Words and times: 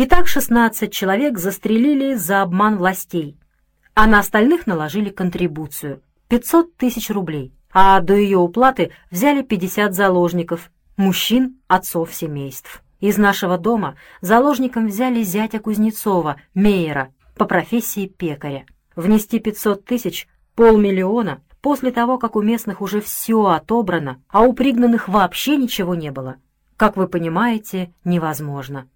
Итак, 0.00 0.28
16 0.28 0.92
человек 0.92 1.38
застрелили 1.38 2.14
за 2.14 2.42
обман 2.42 2.76
властей, 2.76 3.36
а 3.94 4.06
на 4.06 4.20
остальных 4.20 4.68
наложили 4.68 5.08
контрибуцию— 5.08 6.02
500 6.28 6.76
тысяч 6.76 7.10
рублей, 7.10 7.52
а 7.72 7.98
до 7.98 8.14
ее 8.14 8.38
уплаты 8.38 8.92
взяли 9.10 9.42
50 9.42 9.96
заложников, 9.96 10.70
мужчин, 10.96 11.56
отцов 11.66 12.14
семейств. 12.14 12.84
Из 13.00 13.18
нашего 13.18 13.58
дома 13.58 13.96
заложником 14.20 14.86
взяли 14.86 15.24
зятя 15.24 15.58
Кузнецова, 15.58 16.36
Мейера, 16.54 17.12
по 17.34 17.44
профессии 17.44 18.06
пекаря. 18.06 18.66
Внести 18.94 19.40
500 19.40 19.84
тысяч, 19.84 20.28
полмиллиона, 20.54 21.42
после 21.60 21.90
того, 21.90 22.18
как 22.18 22.36
у 22.36 22.42
местных 22.42 22.82
уже 22.82 23.00
все 23.00 23.46
отобрано, 23.46 24.22
а 24.28 24.42
у 24.42 24.52
пригнанных 24.52 25.08
вообще 25.08 25.56
ничего 25.56 25.96
не 25.96 26.12
было, 26.12 26.36
как 26.76 26.96
вы 26.96 27.08
понимаете, 27.08 27.92
невозможно. 28.04 28.86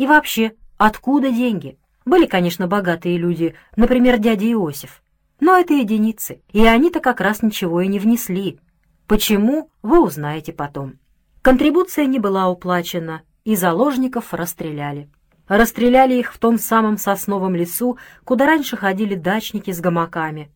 И 0.00 0.06
вообще, 0.06 0.54
откуда 0.78 1.30
деньги? 1.30 1.78
Были, 2.06 2.24
конечно, 2.24 2.66
богатые 2.66 3.18
люди, 3.18 3.54
например, 3.76 4.16
дядя 4.16 4.50
Иосиф. 4.50 5.02
Но 5.40 5.58
это 5.58 5.74
единицы, 5.74 6.40
и 6.50 6.64
они-то 6.64 7.00
как 7.00 7.20
раз 7.20 7.42
ничего 7.42 7.82
и 7.82 7.86
не 7.86 7.98
внесли. 7.98 8.58
Почему, 9.06 9.70
вы 9.82 10.02
узнаете 10.02 10.54
потом. 10.54 10.94
Контрибуция 11.42 12.06
не 12.06 12.18
была 12.18 12.48
уплачена, 12.48 13.20
и 13.44 13.54
заложников 13.56 14.32
расстреляли. 14.32 15.10
Расстреляли 15.48 16.14
их 16.14 16.32
в 16.32 16.38
том 16.38 16.58
самом 16.58 16.96
сосновом 16.96 17.54
лесу, 17.54 17.98
куда 18.24 18.46
раньше 18.46 18.78
ходили 18.78 19.14
дачники 19.14 19.70
с 19.70 19.82
гамаками. 19.82 20.50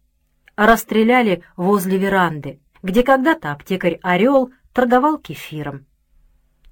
Расстреляли 0.57 1.43
возле 1.55 1.99
веранды, 1.99 2.61
где 2.83 3.03
когда-то 3.03 3.53
аптекарь 3.53 3.99
«Орел» 4.03 4.53
торговал 4.73 5.19
кефиром. 5.19 5.85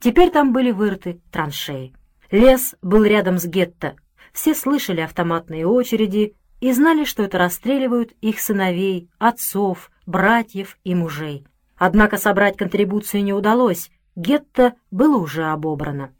Теперь 0.00 0.30
там 0.30 0.54
были 0.54 0.70
вырыты 0.70 1.20
траншеи. 1.30 1.94
Лес 2.32 2.74
был 2.80 3.04
рядом 3.04 3.38
с 3.38 3.44
гетто. 3.44 3.94
Все 4.32 4.54
слышали 4.54 5.02
автоматные 5.02 5.66
очереди 5.66 6.34
и 6.60 6.72
знали, 6.72 7.04
что 7.04 7.22
это 7.22 7.36
расстреливают 7.36 8.12
их 8.22 8.40
сыновей, 8.40 9.10
отцов, 9.18 9.90
братьев 10.06 10.78
и 10.82 10.94
мужей. 10.94 11.46
Однако 11.76 12.16
собрать 12.16 12.56
контрибуцию 12.56 13.22
не 13.22 13.34
удалось, 13.34 13.90
гетто 14.16 14.72
было 14.90 15.18
уже 15.18 15.44
обобрано. 15.44 16.14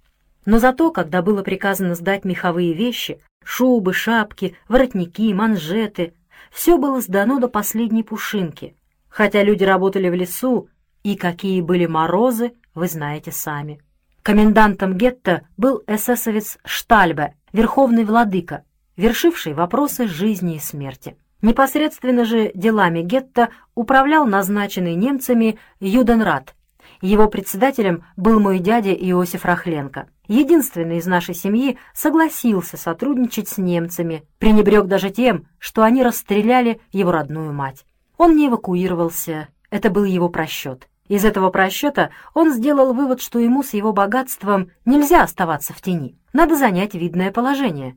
Но 0.45 0.59
зато, 0.59 0.91
когда 0.91 1.23
было 1.23 1.43
приказано 1.43 1.95
сдать 1.95 2.27
меховые 2.27 2.75
вещи, 2.75 3.19
шубы, 3.43 3.95
шапки, 3.95 4.55
воротники, 4.69 5.33
манжеты, 5.33 6.13
все 6.51 6.77
было 6.77 7.01
сдано 7.01 7.39
до 7.39 7.49
последней 7.49 8.03
пушинки, 8.03 8.77
хотя 9.09 9.43
люди 9.43 9.65
работали 9.65 10.11
в 10.11 10.15
лесу, 10.15 10.69
и 11.05 11.17
какие 11.17 11.63
были 11.63 11.87
морозы, 11.87 12.53
вы 12.75 12.89
знаете 12.89 13.33
сами. 13.33 13.81
Комендантом 14.23 14.97
гетто 14.97 15.49
был 15.57 15.83
эсэсовец 15.89 16.59
Штальбе, 16.65 17.35
верховный 17.53 18.05
владыка, 18.05 18.63
вершивший 18.97 19.53
вопросы 19.53 20.07
жизни 20.07 20.57
и 20.57 20.61
смерти. 20.61 21.17
Непосредственно 21.43 22.25
же 22.25 22.53
делами 22.55 23.01
гетто 23.01 23.49
управлял 23.75 24.25
назначенный 24.25 24.95
немцами 24.95 25.59
Юденрат. 25.81 26.55
Его 27.01 27.27
председателем 27.27 28.05
был 28.17 28.39
мой 28.39 28.61
дядя 28.61 28.93
Иосиф 28.93 29.45
Рахленко. 29.45 30.09
Единственный 30.29 30.99
из 30.99 31.07
нашей 31.07 31.35
семьи 31.35 31.77
согласился 31.93 32.77
сотрудничать 32.77 33.49
с 33.49 33.59
немцами, 33.59 34.23
пренебрег 34.39 34.87
даже 34.87 35.11
тем, 35.11 35.49
что 35.59 35.83
они 35.83 36.05
расстреляли 36.05 36.81
его 36.93 37.11
родную 37.11 37.53
мать. 37.53 37.85
Он 38.19 38.37
не 38.37 38.47
эвакуировался, 38.47 39.49
это 39.69 39.91
был 39.91 40.05
его 40.05 40.29
просчет. 40.29 40.89
Из 41.09 41.25
этого 41.25 41.51
просчета 41.51 42.11
он 42.35 42.53
сделал 42.53 42.95
вывод, 42.95 43.21
что 43.21 43.39
ему 43.39 43.63
с 43.63 43.75
его 43.75 43.93
богатством 43.93 44.71
нельзя 44.85 45.23
оставаться 45.23 45.73
в 45.73 45.81
тени, 45.81 46.17
надо 46.33 46.57
занять 46.57 46.95
видное 46.95 47.31
положение. 47.31 47.97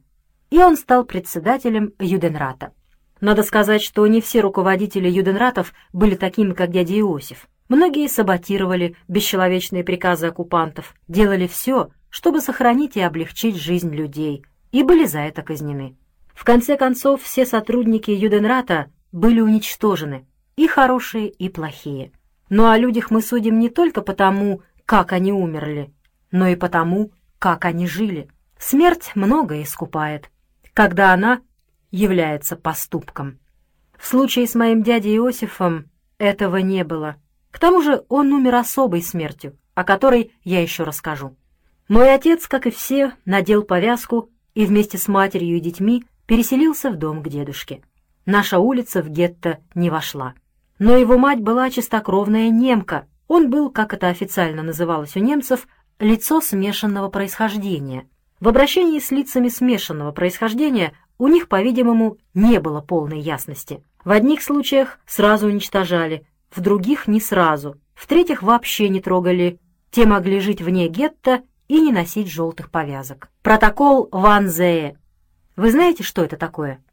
И 0.50 0.60
он 0.60 0.78
стал 0.78 1.06
председателем 1.06 1.94
Юденрата. 2.00 2.74
Надо 3.22 3.44
сказать, 3.44 3.82
что 3.82 4.06
не 4.08 4.22
все 4.22 4.42
руководители 4.42 5.10
юденратов 5.10 5.74
были 5.94 6.16
такими, 6.16 6.54
как 6.54 6.72
дядя 6.72 7.00
Иосиф. 7.00 7.48
Многие 7.70 8.08
саботировали 8.08 8.96
бесчеловечные 9.08 9.84
приказы 9.84 10.28
оккупантов, 10.28 10.94
делали 11.08 11.48
все, 11.48 11.90
чтобы 12.10 12.42
сохранить 12.42 12.96
и 12.98 13.02
облегчить 13.02 13.56
жизнь 13.56 13.94
людей, 13.94 14.46
и 14.72 14.84
были 14.84 15.06
за 15.06 15.20
это 15.20 15.42
казнены. 15.42 15.96
В 16.34 16.44
конце 16.44 16.78
концов, 16.78 17.24
все 17.24 17.46
сотрудники 17.46 18.12
Юденрата 18.12 18.92
были 19.12 19.40
уничтожены, 19.40 20.28
и 20.58 20.68
хорошие, 20.68 21.30
и 21.30 21.50
плохие. 21.50 22.12
Но 22.56 22.70
о 22.70 22.78
людях 22.78 23.12
мы 23.12 23.22
судим 23.22 23.60
не 23.60 23.68
только 23.68 24.00
потому, 24.00 24.62
как 24.86 25.12
они 25.12 25.34
умерли, 25.34 25.94
но 26.32 26.48
и 26.48 26.56
потому, 26.56 27.12
как 27.38 27.66
они 27.66 27.86
жили. 27.86 28.30
Смерть 28.58 29.12
многое 29.14 29.64
искупает, 29.64 30.32
когда 30.74 31.12
она 31.12 31.42
является 31.92 32.56
поступком. 32.56 33.40
В 33.98 34.08
случае 34.08 34.48
с 34.48 34.56
моим 34.56 34.84
дядей 34.84 35.18
Иосифом 35.18 35.92
этого 36.18 36.56
не 36.56 36.86
было. 36.86 37.18
К 37.52 37.60
тому 37.60 37.82
же 37.82 38.06
он 38.08 38.32
умер 38.32 38.56
особой 38.56 39.02
смертью, 39.02 39.58
о 39.74 39.84
которой 39.84 40.32
я 40.46 40.62
еще 40.62 40.84
расскажу. 40.84 41.36
Мой 41.90 42.14
отец, 42.14 42.48
как 42.48 42.68
и 42.68 42.72
все, 42.72 43.16
надел 43.26 43.64
повязку 43.64 44.30
и 44.54 44.66
вместе 44.66 44.98
с 44.98 45.10
матерью 45.10 45.58
и 45.58 45.60
детьми 45.60 46.06
переселился 46.26 46.90
в 46.90 46.96
дом 46.96 47.22
к 47.22 47.28
дедушке. 47.28 47.84
Наша 48.26 48.60
улица 48.60 49.02
в 49.02 49.10
гетто 49.10 49.60
не 49.74 49.90
вошла. 49.90 50.36
Но 50.80 50.98
его 50.98 51.18
мать 51.18 51.40
была 51.40 51.70
чистокровная 51.70 52.50
немка. 52.50 53.08
Он 53.28 53.50
был, 53.50 53.70
как 53.70 53.94
это 53.94 54.08
официально 54.08 54.62
называлось 54.62 55.16
у 55.16 55.20
немцев, 55.20 55.68
лицо 56.00 56.42
смешанного 56.42 57.10
происхождения. 57.10 58.08
В 58.40 58.48
обращении 58.50 59.00
с 59.00 59.12
лицами 59.12 59.48
смешанного 59.48 60.12
происхождения 60.12 60.94
у 61.18 61.28
них, 61.28 61.48
по-видимому, 61.48 62.18
не 62.34 62.60
было 62.60 62.82
полной 62.82 63.20
ясности. 63.20 63.84
В 64.04 64.12
одних 64.12 64.44
случаях 64.44 65.00
сразу 65.06 65.48
уничтожали, 65.48 66.28
в 66.52 66.60
других 66.60 67.08
не 67.08 67.20
сразу, 67.20 67.80
в-третьих 67.96 68.44
вообще 68.44 68.90
не 68.90 69.02
трогали. 69.02 69.60
Те 69.90 70.06
могли 70.06 70.42
жить 70.42 70.62
вне 70.62 70.90
гетто 70.90 71.44
и 71.70 71.80
не 71.80 71.92
носить 71.92 72.30
желтых 72.30 72.70
повязок. 72.70 73.30
Протокол 73.42 74.10
Ван 74.12 74.50
Зее. 74.50 75.00
Вы 75.56 75.72
знаете, 75.72 76.04
что 76.04 76.24
это 76.24 76.36
такое? 76.36 76.84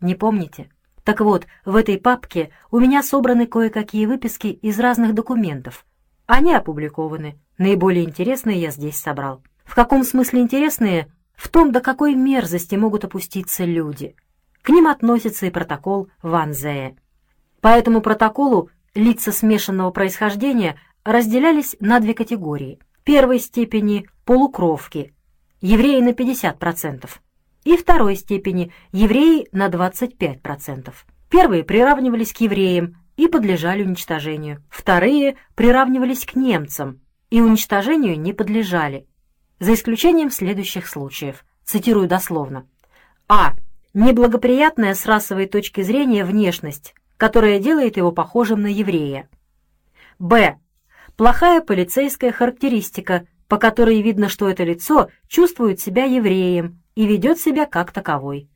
Не 0.00 0.14
помните? 0.14 0.70
Так 1.06 1.20
вот, 1.22 1.46
в 1.64 1.74
этой 1.74 1.98
папке 1.98 2.50
у 2.70 2.78
меня 2.78 3.02
собраны 3.02 3.46
кое-какие 3.46 4.04
выписки 4.04 4.48
из 4.48 4.78
разных 4.78 5.14
документов. 5.14 5.86
Они 6.26 6.52
опубликованы. 6.52 7.38
Наиболее 7.56 8.04
интересные 8.04 8.60
я 8.60 8.70
здесь 8.70 8.98
собрал. 8.98 9.42
В 9.64 9.74
каком 9.74 10.04
смысле 10.04 10.40
интересные? 10.40 11.08
в 11.36 11.48
том, 11.48 11.70
до 11.70 11.80
какой 11.80 12.14
мерзости 12.14 12.74
могут 12.74 13.04
опуститься 13.04 13.64
люди. 13.64 14.16
К 14.62 14.70
ним 14.70 14.88
относится 14.88 15.46
и 15.46 15.50
протокол 15.50 16.08
Ван 16.22 16.52
Зее. 16.52 16.96
По 17.60 17.68
этому 17.68 18.00
протоколу 18.00 18.70
лица 18.94 19.30
смешанного 19.32 19.90
происхождения 19.90 20.80
разделялись 21.04 21.76
на 21.78 22.00
две 22.00 22.14
категории. 22.14 22.80
Первой 23.04 23.38
степени– 23.38 24.08
полукровки, 24.24 25.14
евреи 25.60 26.00
на 26.00 26.10
50%, 26.10 27.08
и 27.66 27.76
второй 27.76 28.14
степени– 28.14 28.72
евреи 28.92 29.48
на 29.50 29.66
25%. 29.66 30.94
Первые 31.28 31.64
приравнивались 31.64 32.32
к 32.32 32.40
евреям 32.40 32.96
и 33.16 33.26
подлежали 33.26 33.82
уничтожению. 33.82 34.62
Вторые 34.70 35.36
приравнивались 35.56 36.24
к 36.24 36.36
немцам 36.36 37.00
и 37.28 37.40
уничтожению 37.40 38.20
не 38.20 38.32
подлежали, 38.32 39.08
за 39.58 39.74
исключением 39.74 40.30
следующих 40.30 40.86
случаев. 40.86 41.44
Цитирую 41.64 42.06
дословно. 42.06 42.68
А. 43.28 43.54
Неблагоприятная 43.94 44.94
с 44.94 45.04
расовой 45.04 45.46
точки 45.46 45.80
зрения 45.80 46.24
внешность, 46.24 46.94
которая 47.16 47.58
делает 47.58 47.96
его 47.96 48.12
похожим 48.12 48.62
на 48.62 48.68
еврея. 48.68 49.28
Б. 50.20 50.60
Плохая 51.16 51.60
полицейская 51.62 52.30
характеристика, 52.30 53.26
по 53.48 53.56
которой 53.56 54.02
видно, 54.02 54.28
что 54.28 54.48
это 54.48 54.62
лицо 54.62 55.08
чувствует 55.26 55.80
себя 55.80 56.04
евреем 56.04 56.80
и 56.96 57.06
ведет 57.06 57.38
себя 57.38 57.66
как 57.66 57.92
таковой. 57.92 58.48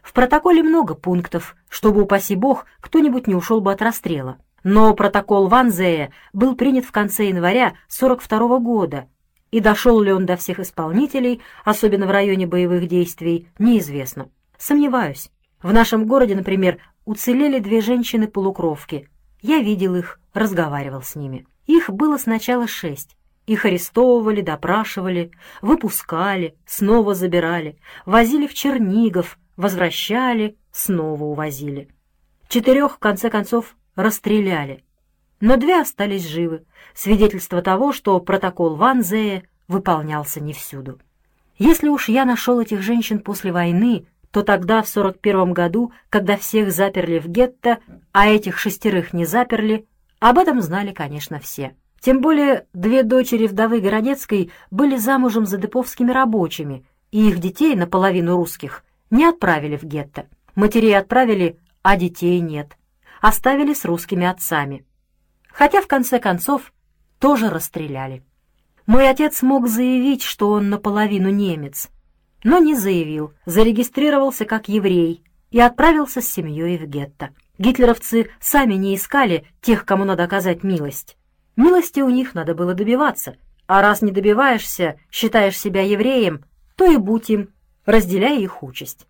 В 0.00 0.12
протоколе 0.12 0.62
много 0.62 0.94
пунктов, 0.94 1.56
чтобы, 1.68 2.02
упаси 2.02 2.36
бог, 2.36 2.66
кто-нибудь 2.80 3.26
не 3.26 3.34
ушел 3.34 3.60
бы 3.60 3.72
от 3.72 3.82
расстрела. 3.82 4.38
Но 4.62 4.94
протокол 4.94 5.48
Ванзея 5.48 6.12
был 6.32 6.54
принят 6.54 6.84
в 6.84 6.92
конце 6.92 7.28
января 7.28 7.74
42 7.88 8.38
-го 8.38 8.60
года 8.60 9.08
и 9.50 9.60
дошел 9.60 10.00
ли 10.00 10.12
он 10.12 10.26
до 10.26 10.36
всех 10.36 10.60
исполнителей, 10.60 11.40
особенно 11.64 12.06
в 12.06 12.10
районе 12.10 12.46
боевых 12.46 12.86
действий, 12.88 13.48
неизвестно. 13.58 14.28
Сомневаюсь. 14.58 15.30
В 15.62 15.72
нашем 15.72 16.06
городе, 16.06 16.34
например, 16.34 16.78
уцелели 17.04 17.58
две 17.58 17.80
женщины-полукровки. 17.80 19.08
Я 19.40 19.60
видел 19.60 19.94
их, 19.94 20.20
разговаривал 20.34 21.02
с 21.02 21.14
ними. 21.14 21.46
Их 21.66 21.90
было 21.90 22.18
сначала 22.18 22.66
шесть. 22.66 23.16
Их 23.46 23.64
арестовывали, 23.64 24.40
допрашивали, 24.40 25.30
выпускали, 25.62 26.56
снова 26.66 27.14
забирали, 27.14 27.78
возили 28.04 28.46
в 28.46 28.54
Чернигов, 28.54 29.38
возвращали, 29.56 30.56
снова 30.72 31.24
увозили. 31.24 31.88
Четырех, 32.48 32.96
в 32.96 32.98
конце 32.98 33.30
концов, 33.30 33.76
расстреляли 33.94 34.84
но 35.40 35.56
две 35.56 35.80
остались 35.80 36.26
живы, 36.26 36.64
свидетельство 36.94 37.62
того, 37.62 37.92
что 37.92 38.18
протокол 38.20 38.76
Ван 38.76 39.02
Зее 39.02 39.44
выполнялся 39.68 40.40
не 40.40 40.52
всюду. 40.52 41.00
Если 41.58 41.88
уж 41.88 42.08
я 42.08 42.24
нашел 42.24 42.60
этих 42.60 42.82
женщин 42.82 43.20
после 43.20 43.52
войны, 43.52 44.06
то 44.30 44.42
тогда, 44.42 44.82
в 44.82 44.88
41 44.88 45.52
году, 45.52 45.92
когда 46.10 46.36
всех 46.36 46.70
заперли 46.70 47.18
в 47.18 47.28
гетто, 47.28 47.78
а 48.12 48.28
этих 48.28 48.58
шестерых 48.58 49.12
не 49.12 49.24
заперли, 49.24 49.86
об 50.18 50.38
этом 50.38 50.60
знали, 50.60 50.92
конечно, 50.92 51.38
все. 51.38 51.74
Тем 52.06 52.20
более 52.20 52.68
две 52.72 53.02
дочери 53.02 53.48
вдовы 53.48 53.80
Городецкой 53.80 54.52
были 54.70 54.96
замужем 54.96 55.44
за 55.44 55.58
деповскими 55.58 56.12
рабочими, 56.12 56.86
и 57.10 57.28
их 57.28 57.40
детей, 57.40 57.74
наполовину 57.74 58.36
русских, 58.36 58.84
не 59.10 59.24
отправили 59.24 59.76
в 59.76 59.82
гетто. 59.82 60.28
Матерей 60.54 60.96
отправили, 60.96 61.58
а 61.82 61.96
детей 61.96 62.38
нет. 62.38 62.76
Оставили 63.20 63.74
с 63.74 63.84
русскими 63.84 64.24
отцами. 64.24 64.86
Хотя, 65.48 65.82
в 65.82 65.88
конце 65.88 66.20
концов, 66.20 66.72
тоже 67.18 67.50
расстреляли. 67.50 68.22
Мой 68.86 69.10
отец 69.10 69.42
мог 69.42 69.66
заявить, 69.66 70.22
что 70.22 70.50
он 70.50 70.70
наполовину 70.70 71.30
немец, 71.30 71.88
но 72.44 72.60
не 72.60 72.76
заявил, 72.76 73.32
зарегистрировался 73.46 74.44
как 74.44 74.68
еврей 74.68 75.24
и 75.50 75.58
отправился 75.58 76.20
с 76.20 76.28
семьей 76.28 76.78
в 76.78 76.86
гетто. 76.86 77.30
Гитлеровцы 77.58 78.30
сами 78.38 78.74
не 78.74 78.94
искали 78.94 79.48
тех, 79.60 79.84
кому 79.84 80.04
надо 80.04 80.22
оказать 80.22 80.62
милость. 80.62 81.16
Милости 81.56 82.00
у 82.00 82.10
них 82.10 82.34
надо 82.34 82.54
было 82.54 82.74
добиваться, 82.74 83.36
а 83.66 83.80
раз 83.80 84.02
не 84.02 84.12
добиваешься, 84.12 85.00
считаешь 85.10 85.58
себя 85.58 85.82
евреем, 85.82 86.44
то 86.76 86.90
и 86.90 86.98
будь 86.98 87.30
им, 87.30 87.48
разделяя 87.86 88.38
их 88.38 88.62
участь. 88.62 89.06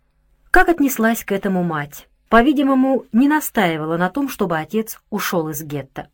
Как 0.49 0.69
отнеслась 0.69 1.23
к 1.23 1.31
этому 1.33 1.63
мать? 1.63 2.07
По-видимому, 2.29 3.05
не 3.11 3.27
настаивала 3.27 3.97
на 3.97 4.09
том, 4.09 4.29
чтобы 4.29 4.57
отец 4.57 4.99
ушел 5.09 5.49
из 5.49 5.61
гетто. 5.61 6.09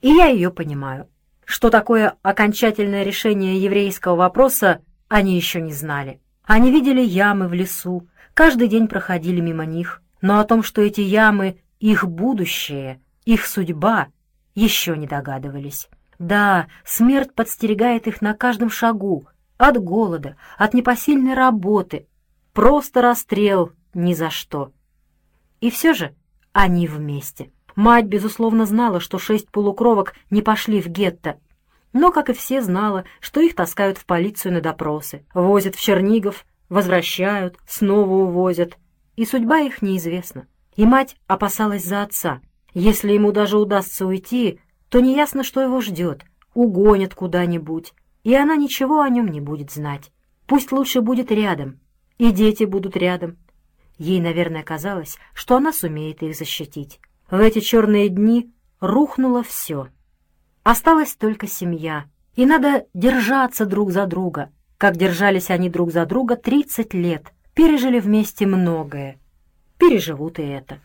И 0.00 0.08
я 0.08 0.26
ее 0.26 0.50
понимаю. 0.50 1.08
Что 1.44 1.70
такое 1.70 2.16
окончательное 2.22 3.02
решение 3.02 3.58
еврейского 3.62 4.16
вопроса, 4.16 4.80
они 5.08 5.36
еще 5.36 5.60
не 5.60 5.72
знали. 5.72 6.20
Они 6.44 6.70
видели 6.70 7.00
ямы 7.00 7.48
в 7.48 7.54
лесу, 7.54 8.08
каждый 8.34 8.68
день 8.68 8.88
проходили 8.88 9.40
мимо 9.40 9.64
них, 9.64 10.02
но 10.20 10.40
о 10.40 10.44
том, 10.44 10.62
что 10.62 10.80
эти 10.82 11.00
ямы— 11.00 11.58
их 11.80 12.06
будущее, 12.06 13.00
их 13.24 13.44
судьба, 13.46 14.08
еще 14.54 14.96
не 14.96 15.06
догадывались. 15.06 15.88
Да, 16.18 16.68
смерть 16.84 17.34
подстерегает 17.34 18.06
их 18.06 18.20
на 18.20 18.34
каждом 18.34 18.70
шагу, 18.70 19.26
от 19.56 19.82
голода, 19.82 20.36
от 20.58 20.74
непосильной 20.74 21.34
работы, 21.34 22.06
просто 22.52 23.02
расстрел 23.02 23.72
ни 23.94 24.14
за 24.14 24.30
что. 24.30 24.72
И 25.60 25.70
все 25.70 25.94
же 25.94 26.14
они 26.52 26.86
вместе. 26.86 27.50
Мать, 27.74 28.06
безусловно, 28.06 28.66
знала, 28.66 29.00
что 29.00 29.18
шесть 29.18 29.50
полукровок 29.50 30.14
не 30.30 30.42
пошли 30.42 30.82
в 30.82 30.88
гетто, 30.88 31.38
но, 31.92 32.10
как 32.10 32.30
и 32.30 32.32
все, 32.32 32.62
знала, 32.62 33.04
что 33.20 33.40
их 33.40 33.54
таскают 33.54 33.98
в 33.98 34.06
полицию 34.06 34.54
на 34.54 34.60
допросы, 34.60 35.24
возят 35.34 35.74
в 35.74 35.80
Чернигов, 35.80 36.46
возвращают, 36.68 37.58
снова 37.66 38.14
увозят, 38.14 38.78
и 39.16 39.26
судьба 39.26 39.60
их 39.60 39.82
неизвестна. 39.82 40.46
И 40.74 40.86
мать 40.86 41.16
опасалась 41.26 41.84
за 41.84 42.02
отца. 42.02 42.40
Если 42.74 43.12
ему 43.12 43.32
даже 43.32 43.58
удастся 43.58 44.06
уйти, 44.06 44.60
то 44.88 45.00
неясно, 45.00 45.44
что 45.44 45.60
его 45.60 45.80
ждет, 45.80 46.24
угонят 46.54 47.14
куда-нибудь, 47.14 47.92
и 48.24 48.34
она 48.34 48.56
ничего 48.56 49.00
о 49.00 49.08
нем 49.08 49.28
не 49.28 49.40
будет 49.40 49.70
знать. 49.70 50.10
Пусть 50.46 50.72
лучше 50.72 51.00
будет 51.00 51.30
рядом, 51.30 51.80
и 52.18 52.30
дети 52.30 52.64
будут 52.64 52.96
рядом. 52.96 53.38
Ей, 53.98 54.20
наверное, 54.20 54.62
казалось, 54.62 55.18
что 55.34 55.56
она 55.56 55.72
сумеет 55.72 56.22
их 56.22 56.36
защитить. 56.36 57.00
В 57.30 57.38
эти 57.38 57.60
черные 57.60 58.08
дни 58.08 58.52
рухнуло 58.80 59.42
все. 59.42 59.88
Осталась 60.62 61.14
только 61.14 61.46
семья, 61.46 62.06
и 62.34 62.46
надо 62.46 62.86
держаться 62.94 63.66
друг 63.66 63.90
за 63.90 64.06
друга, 64.06 64.50
как 64.78 64.96
держались 64.96 65.50
они 65.50 65.68
друг 65.68 65.92
за 65.92 66.06
друга 66.06 66.36
30 66.36 66.94
лет, 66.94 67.32
пережили 67.54 68.00
вместе 68.00 68.46
многое. 68.46 69.18
Переживут 69.78 70.38
и 70.38 70.42
это. 70.42 70.80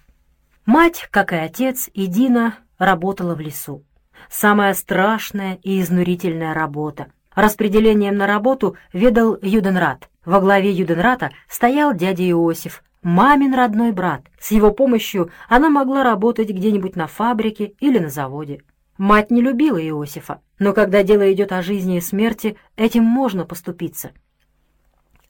Мать, 0.68 1.08
как 1.12 1.32
и 1.32 1.38
отец, 1.38 1.90
и 1.94 2.08
Дина 2.08 2.58
работала 2.78 3.36
в 3.36 3.40
лесу. 3.40 3.86
Самая 4.30 4.74
страшная 4.74 5.60
и 5.64 5.80
изнурительная 5.80 6.54
работа. 6.54 7.08
Распределением 7.34 8.18
на 8.18 8.28
работу 8.28 8.76
ведал 8.92 9.38
Юденрат. 9.42 10.10
Во 10.26 10.42
главе 10.42 10.72
Юденрата 10.72 11.32
стоял 11.48 11.94
дядя 11.94 12.30
Иосиф, 12.30 12.84
мамин 13.02 13.54
родной 13.54 13.94
брат. 13.94 14.24
С 14.42 14.52
его 14.52 14.72
помощью 14.72 15.32
она 15.48 15.70
могла 15.70 16.04
работать 16.04 16.50
где-нибудь 16.50 16.98
на 16.98 17.08
фабрике 17.08 17.74
или 17.80 18.00
на 18.00 18.10
заводе. 18.10 18.62
Мать 18.98 19.32
не 19.32 19.40
любила 19.40 19.78
Иосифа, 19.78 20.42
но 20.60 20.74
когда 20.74 21.02
дело 21.02 21.32
идет 21.32 21.54
о 21.54 21.62
жизни 21.62 21.96
и 21.96 22.02
смерти, 22.02 22.58
этим 22.76 23.06
можно 23.06 23.46
поступиться. 23.46 24.12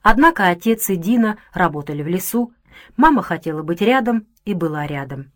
Однако 0.02 0.48
отец 0.48 0.90
и 0.90 0.96
Дина 0.96 1.38
работали 1.54 2.02
в 2.02 2.08
лесу, 2.08 2.54
мама 2.96 3.22
хотела 3.22 3.64
быть 3.64 3.82
рядом 3.82 4.28
и 4.46 4.54
была 4.54 4.88
рядом. 4.88 5.32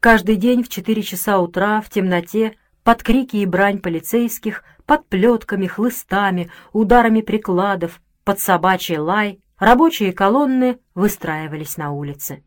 Каждый 0.00 0.36
день 0.36 0.62
в 0.62 0.68
четыре 0.68 1.02
часа 1.02 1.38
утра 1.38 1.80
в 1.80 1.90
темноте, 1.90 2.56
под 2.82 3.02
крики 3.02 3.36
и 3.36 3.46
брань 3.46 3.78
полицейских, 3.78 4.64
под 4.86 5.06
плетками, 5.08 5.66
хлыстами, 5.66 6.50
ударами 6.72 7.20
прикладов, 7.20 8.00
под 8.24 8.40
собачий 8.40 8.98
лай, 8.98 9.40
Рабочие 9.60 10.14
колонны 10.14 10.78
выстраивались 10.94 11.76
на 11.76 11.92
улице. 11.92 12.42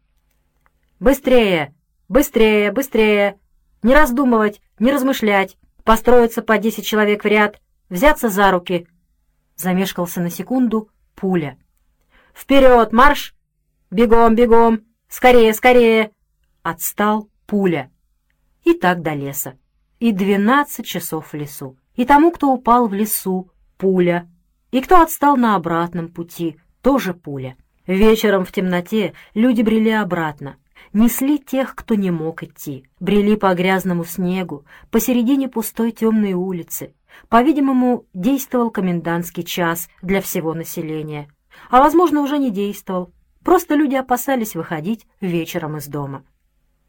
«Быстрее! 0.99 1.75
Быстрее! 2.09 2.71
Быстрее! 2.71 3.39
Не 3.83 3.93
раздумывать, 3.93 4.61
не 4.79 4.91
размышлять! 4.91 5.55
Построиться 5.83 6.41
по 6.41 6.57
десять 6.57 6.87
человек 6.87 7.23
в 7.23 7.27
ряд! 7.27 7.61
Взяться 7.87 8.29
за 8.29 8.49
руки!» 8.49 8.87
Замешкался 9.55 10.21
на 10.21 10.31
секунду 10.31 10.89
пуля. 11.13 11.59
«Вперед, 12.33 12.91
марш! 12.91 13.35
Бегом, 13.93 14.33
бегом! 14.33 14.81
Скорее, 15.07 15.53
скорее!» 15.53 16.09
Отстал 16.63 17.29
пуля. 17.45 17.91
И 18.63 18.73
так 18.73 19.03
до 19.03 19.13
леса. 19.13 19.53
И 19.99 20.11
двенадцать 20.11 20.87
часов 20.87 21.31
в 21.31 21.35
лесу. 21.35 21.77
И 21.95 22.03
тому, 22.03 22.31
кто 22.31 22.51
упал 22.51 22.87
в 22.87 22.93
лесу, 22.95 23.51
пуля. 23.77 24.27
И 24.71 24.81
кто 24.81 24.99
отстал 24.99 25.37
на 25.37 25.55
обратном 25.55 26.07
пути, 26.07 26.57
тоже 26.81 27.13
пуля. 27.13 27.55
Вечером 27.85 28.45
в 28.45 28.51
темноте 28.51 29.13
люди 29.35 29.61
брели 29.61 29.91
обратно, 29.91 30.55
несли 30.91 31.37
тех, 31.37 31.75
кто 31.75 31.93
не 31.93 32.09
мог 32.09 32.41
идти, 32.41 32.87
брели 32.99 33.35
по 33.35 33.53
грязному 33.53 34.05
снегу, 34.05 34.65
посередине 34.89 35.49
пустой 35.49 35.91
темной 35.91 36.33
улицы. 36.33 36.95
По-видимому, 37.29 38.07
действовал 38.15 38.71
комендантский 38.71 39.43
час 39.43 39.87
для 40.01 40.19
всего 40.19 40.55
населения. 40.55 41.27
А, 41.69 41.79
возможно, 41.79 42.21
уже 42.21 42.39
не 42.39 42.49
действовал. 42.49 43.13
Просто 43.43 43.75
люди 43.75 43.95
опасались 43.95 44.55
выходить 44.55 45.05
вечером 45.19 45.77
из 45.77 45.87
дома. 45.87 46.23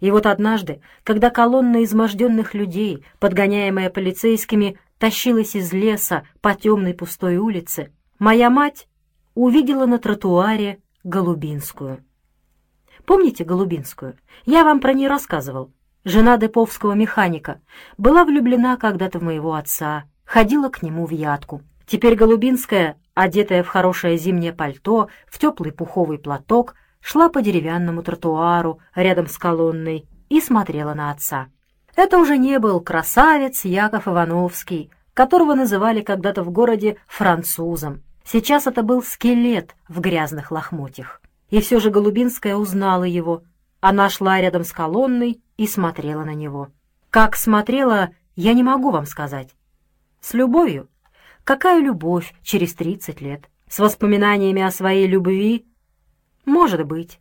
И 0.01 0.11
вот 0.11 0.27
однажды, 0.27 0.81
когда 1.03 1.31
колонна 1.31 1.85
изможденных 1.85 2.55
людей, 2.55 3.05
подгоняемая 3.21 3.91
полицейскими, 3.91 4.79
тащилась 4.99 5.57
из 5.57 5.73
леса 5.73 6.25
по 6.41 6.55
темной 6.55 6.95
пустой 6.95 7.37
улице, 7.37 7.93
моя 8.19 8.51
мать 8.51 8.89
увидела 9.35 9.87
на 9.87 9.99
тротуаре 9.99 10.81
Голубинскую. 11.05 12.05
Помните 13.05 13.45
Голубинскую? 13.45 14.17
Я 14.47 14.65
вам 14.65 14.81
про 14.81 14.95
нее 14.95 15.09
рассказывал. 15.09 15.73
Жена 16.05 16.37
деповского 16.37 16.93
механика. 16.93 17.61
Была 17.99 18.25
влюблена 18.25 18.77
когда-то 18.77 19.19
в 19.19 19.23
моего 19.23 19.55
отца. 19.55 20.05
Ходила 20.25 20.69
к 20.69 20.83
нему 20.83 21.07
в 21.07 21.11
ядку. 21.11 21.63
Теперь 21.87 22.15
Голубинская, 22.15 22.99
одетая 23.15 23.63
в 23.63 23.69
хорошее 23.69 24.19
зимнее 24.19 24.53
пальто, 24.53 25.09
в 25.27 25.39
теплый 25.39 25.73
пуховый 25.73 26.19
платок, 26.19 26.75
шла 27.01 27.29
по 27.29 27.43
деревянному 27.43 28.03
тротуару 28.03 28.81
рядом 28.95 29.29
с 29.29 29.39
колонной 29.39 30.07
и 30.29 30.41
смотрела 30.41 30.95
на 30.95 31.11
отца. 31.11 31.49
Это 31.97 32.19
уже 32.19 32.39
не 32.39 32.59
был 32.59 32.81
красавец 32.81 33.65
Яков 33.65 34.09
Ивановский, 34.09 34.91
которого 35.13 35.55
называли 35.55 36.03
когда-то 36.03 36.43
в 36.43 36.51
городе 36.51 36.97
французом. 37.07 38.03
Сейчас 38.25 38.67
это 38.67 38.83
был 38.83 39.03
скелет 39.03 39.77
в 39.89 40.01
грязных 40.01 40.51
лохмотьях. 40.51 41.21
И 41.51 41.61
все 41.61 41.79
же 41.79 41.91
Голубинская 41.91 42.57
узнала 42.57 43.05
его. 43.05 43.45
Она 43.81 44.09
шла 44.09 44.41
рядом 44.41 44.65
с 44.65 44.73
колонной 44.73 45.41
и 45.57 45.67
смотрела 45.67 46.25
на 46.25 46.35
него. 46.35 46.71
Как 47.11 47.37
смотрела, 47.37 48.11
я 48.35 48.55
не 48.55 48.63
могу 48.63 48.91
вам 48.91 49.07
сказать. 49.07 49.51
С 50.21 50.35
любовью? 50.35 50.89
Какая 51.45 51.83
любовь 51.83 52.35
через 52.43 52.73
тридцать 52.73 53.21
лет? 53.21 53.51
С 53.69 53.79
воспоминаниями 53.79 54.63
о 54.63 54.71
своей 54.71 55.07
любви? 55.07 55.67
Может 56.47 56.85
быть. 56.87 57.21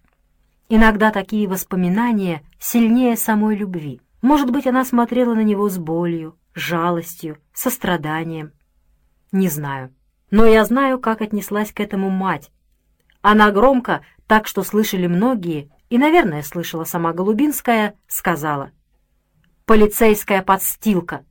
Иногда 0.69 1.11
такие 1.11 1.45
воспоминания 1.49 2.41
сильнее 2.57 3.17
самой 3.17 3.57
любви. 3.57 3.99
Может 4.21 4.49
быть, 4.49 4.65
она 4.65 4.85
смотрела 4.85 5.33
на 5.33 5.43
него 5.43 5.67
с 5.67 5.77
болью, 5.77 6.37
жалостью, 6.53 7.37
состраданием. 7.53 8.53
Не 9.33 9.49
знаю. 9.49 9.93
Но 10.31 10.45
я 10.45 10.63
знаю, 10.63 10.99
как 10.99 11.21
отнеслась 11.21 11.73
к 11.73 11.81
этому 11.81 12.09
мать. 12.09 12.49
Она 13.21 13.51
громко, 13.51 14.05
так 14.25 14.47
что 14.47 14.63
слышали 14.63 15.07
многие, 15.07 15.69
и, 15.89 15.97
наверное, 15.97 16.43
слышала 16.43 16.85
сама 16.85 17.11
Голубинская, 17.11 17.95
сказала 18.07 18.71
«Полицейская 19.65 20.41
подстилка». 20.41 21.25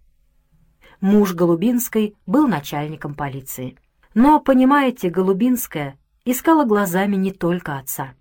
Муж 1.02 1.34
Голубинской 1.34 2.14
был 2.26 2.46
начальником 2.46 3.14
полиции. 3.16 3.76
Но, 4.14 4.38
понимаете, 4.38 5.10
Голубинская 5.10 5.98
искала 6.24 6.64
глазами 6.64 7.16
не 7.16 7.32
только 7.32 7.76
отца. 7.76 8.14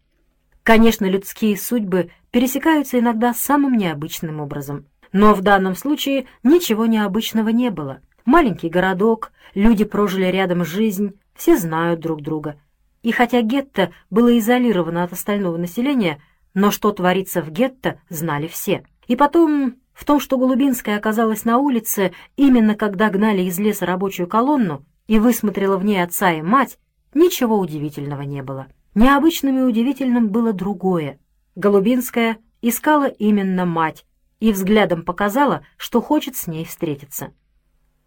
Конечно, 0.64 1.06
людские 1.06 1.56
судьбы 1.58 2.10
пересекаются 2.32 2.98
иногда 2.98 3.36
самым 3.36 3.78
необычным 3.78 4.42
образом. 4.42 4.88
Но 5.14 5.36
в 5.36 5.42
данном 5.42 5.76
случае 5.76 6.26
ничего 6.42 6.88
необычного 6.88 7.50
не 7.50 7.70
было. 7.70 8.00
Маленький 8.26 8.68
городок, 8.68 9.32
люди 9.54 9.86
прожили 9.86 10.26
рядом 10.26 10.66
жизнь, 10.66 11.14
все 11.36 11.58
знают 11.58 12.00
друг 12.00 12.24
друга. 12.24 12.60
И 13.04 13.12
хотя 13.12 13.42
гетто 13.42 13.92
было 14.10 14.36
изолировано 14.40 15.04
от 15.04 15.14
остального 15.14 15.58
населения, 15.58 16.20
но 16.56 16.72
что 16.72 16.92
творится 16.92 17.44
в 17.44 17.52
гетто, 17.52 18.00
знали 18.10 18.48
все. 18.48 18.84
И 19.06 19.16
потом, 19.16 19.76
в 19.94 20.06
том, 20.06 20.20
что 20.20 20.38
Голубинская 20.38 20.98
оказалась 20.98 21.46
на 21.46 21.58
улице 21.58 22.12
именно 22.36 22.76
когда 22.76 23.10
гнали 23.10 23.44
из 23.44 23.60
леса 23.60 23.86
рабочую 23.86 24.28
колонну 24.28 24.86
и 25.08 25.20
высмотрела 25.20 25.78
в 25.78 25.86
ней 25.86 26.02
отца 26.02 26.32
и 26.32 26.42
мать, 26.42 26.78
ничего 27.14 27.58
удивительного 27.58 28.22
не 28.22 28.42
было. 28.42 28.68
Необычным 28.96 29.60
и 29.60 29.64
удивительным 29.64 30.30
было 30.30 30.54
другое. 30.54 31.20
Голубинская 31.56 32.38
искала 32.62 33.08
именно 33.08 33.66
мать 33.66 34.06
и 34.40 34.52
взглядом 34.52 35.04
показала, 35.04 35.66
что 35.78 36.02
хочет 36.02 36.36
с 36.36 36.48
ней 36.48 36.66
встретиться. 36.66 37.32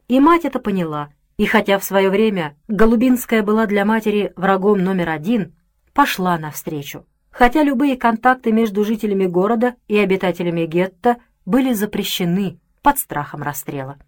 И 0.09 0.21
мать 0.21 0.45
это 0.45 0.59
поняла, 0.59 1.11
и 1.37 1.47
хотя 1.47 1.79
в 1.79 1.85
свое 1.85 2.11
время 2.11 2.57
Голубинская 2.69 3.43
была 3.43 3.67
для 3.67 3.85
матери 3.85 4.33
врагом 4.37 4.85
номер 4.85 5.09
один, 5.09 5.55
пошла 5.93 6.39
навстречу. 6.39 7.07
Хотя 7.31 7.63
любые 7.63 7.97
контакты 7.97 8.53
между 8.53 8.85
жителями 8.85 9.27
города 9.27 9.75
и 9.89 9.99
обитателями 9.99 10.67
гетто 10.67 11.17
были 11.45 11.73
запрещены 11.73 12.59
под 12.83 12.99
страхом 12.99 13.43
расстрела. 13.43 13.99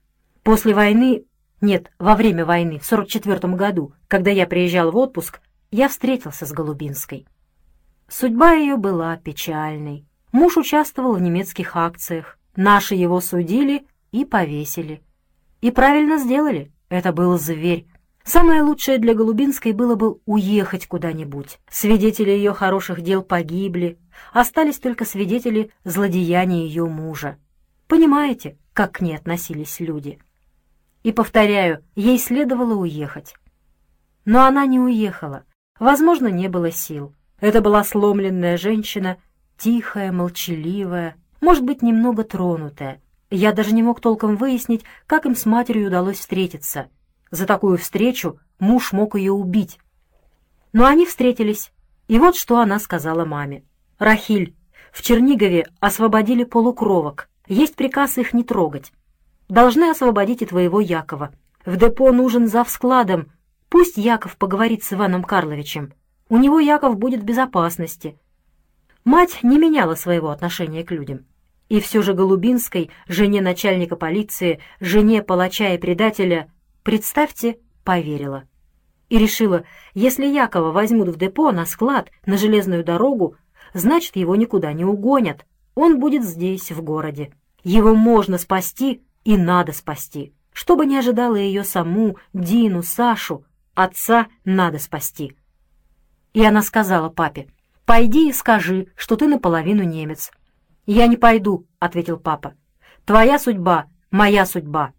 После 0.43 0.75
войны, 0.75 1.25
нет, 1.61 1.91
во 1.99 2.15
время 2.15 2.45
войны, 2.45 2.79
в 2.79 2.85
44 2.85 3.55
году, 3.55 3.93
когда 4.09 4.31
я 4.31 4.47
приезжал 4.47 4.91
в 4.91 4.97
отпуск, 4.97 5.41
я 5.71 5.89
встретился 5.89 6.47
с 6.47 6.53
Голубинской. 6.53 7.27
Судьба 8.09 8.53
ее 8.53 8.77
была 8.77 9.17
печальной. 9.17 10.07
Муж 10.33 10.57
участвовал 10.57 11.15
в 11.15 11.21
немецких 11.21 11.77
акциях, 11.77 12.39
наши 12.55 12.95
его 12.95 13.21
судили 13.21 13.87
и 14.13 14.25
повесили. 14.25 15.03
И 15.61 15.71
правильно 15.71 16.19
сделали, 16.19 16.71
это 16.89 17.13
был 17.13 17.39
зверь. 17.39 17.87
Самое 18.23 18.63
лучшее 18.63 18.99
для 18.99 19.15
Голубинской 19.15 19.73
было 19.73 19.95
бы 19.95 20.19
уехать 20.27 20.87
куда-нибудь. 20.87 21.59
Свидетели 21.71 22.31
ее 22.31 22.53
хороших 22.53 23.01
дел 23.01 23.23
погибли, 23.23 23.99
остались 24.33 24.79
только 24.79 25.05
свидетели 25.05 25.71
злодеяния 25.85 26.65
ее 26.65 26.87
мужа. 26.87 27.39
Понимаете, 27.89 28.57
как 28.73 28.93
к 28.93 29.01
ней 29.01 29.17
относились 29.17 29.81
люди? 29.81 30.19
И, 31.03 31.13
повторяю, 31.13 31.85
ей 31.95 32.19
следовало 32.19 32.75
уехать. 32.75 33.35
Но 34.25 34.45
она 34.45 34.67
не 34.67 34.81
уехала. 34.81 35.45
Возможно, 35.79 36.29
не 36.29 36.49
было 36.49 36.71
сил. 36.71 37.15
Это 37.41 37.61
была 37.61 37.85
сломленная 37.85 38.57
женщина, 38.57 39.19
тихая, 39.57 40.11
молчаливая, 40.11 41.17
может 41.41 41.65
быть, 41.65 41.83
немного 41.83 42.25
тронутая. 42.25 43.01
Я 43.31 43.53
даже 43.53 43.73
не 43.73 43.83
мог 43.83 44.01
толком 44.01 44.37
выяснить, 44.37 44.85
как 45.07 45.27
им 45.27 45.35
с 45.35 45.47
матерью 45.47 45.89
удалось 45.89 46.19
встретиться. 46.19 46.89
За 47.31 47.47
такую 47.47 47.79
встречу 47.79 48.39
муж 48.59 48.93
мог 48.93 49.17
ее 49.17 49.33
убить. 49.33 49.79
Но 50.73 50.87
они 50.87 51.07
встретились, 51.07 51.73
и 52.09 52.19
вот 52.19 52.37
что 52.37 52.59
она 52.59 52.79
сказала 52.79 53.25
маме. 53.25 53.65
«Рахиль, 53.99 54.55
в 54.93 55.03
Чернигове 55.03 55.67
освободили 55.81 56.45
полукровок. 56.45 57.29
Есть 57.47 57.77
приказ 57.77 58.19
их 58.19 58.33
не 58.33 58.45
трогать. 58.45 58.93
Должны 59.49 59.91
освободить 59.91 60.43
и 60.43 60.47
твоего 60.47 60.81
Якова. 60.81 61.33
В 61.65 61.77
депо 61.77 62.13
нужен 62.13 62.49
зав 62.49 62.69
складом, 62.69 63.31
Пусть 63.69 63.97
Яков 63.97 64.37
поговорит 64.37 64.85
с 64.85 64.93
Иваном 64.93 65.25
Карловичем. 65.25 65.93
У 66.29 66.37
него 66.37 66.61
Яков 66.61 66.97
будет 66.99 67.21
в 67.21 67.25
безопасности. 67.25 68.17
Мать 69.05 69.41
не 69.43 69.59
меняла 69.59 69.95
своего 69.95 70.31
отношения 70.31 70.85
к 70.85 70.93
людям. 70.93 71.27
И 71.69 71.81
все 71.81 72.03
же 72.03 72.15
Голубинской, 72.15 72.91
жене 73.09 73.41
начальника 73.41 73.97
полиции, 73.97 74.61
жене 74.79 75.23
палача 75.23 75.75
и 75.75 75.79
предателя, 75.79 76.51
представьте, 76.85 77.59
поверила. 77.85 78.45
И 79.09 79.19
решила, 79.19 79.65
если 79.95 80.27
Якова 80.27 80.71
возьмут 80.71 81.09
в 81.09 81.19
депо, 81.19 81.51
на 81.51 81.67
склад, 81.67 82.11
на 82.25 82.37
железную 82.37 82.85
дорогу, 82.85 83.37
значит, 83.75 84.17
его 84.17 84.37
никуда 84.37 84.73
не 84.73 84.85
угонят. 84.85 85.47
Он 85.75 85.99
будет 86.01 86.25
здесь, 86.25 86.71
в 86.71 86.83
городе. 86.83 87.33
Его 87.63 87.95
можно 87.95 88.39
спасти 88.39 89.03
и 89.25 89.37
надо 89.37 89.73
спасти. 89.73 90.33
Чтобы 90.53 90.87
не 90.87 90.97
ожидало 90.97 91.37
ее 91.37 91.65
саму, 91.65 92.17
Дину, 92.33 92.83
Сашу, 92.83 93.45
Отца 93.75 94.29
надо 94.47 94.79
спасти. 94.79 95.37
И 96.33 96.43
она 96.43 96.63
сказала 96.63 97.11
папе, 97.11 97.49
«Пойди 97.85 98.31
и 98.31 98.33
скажи, 98.33 98.89
что 98.97 99.17
ты 99.17 99.27
наполовину 99.27 99.83
немец». 99.83 100.31
«Я 100.87 101.09
не 101.09 101.17
пойду»,— 101.17 101.67
ответил 101.79 102.19
папа. 102.19 102.55
«Твоя 103.05 103.39
судьба— 103.39 103.87
моя 104.11 104.47
судьба». 104.47 104.93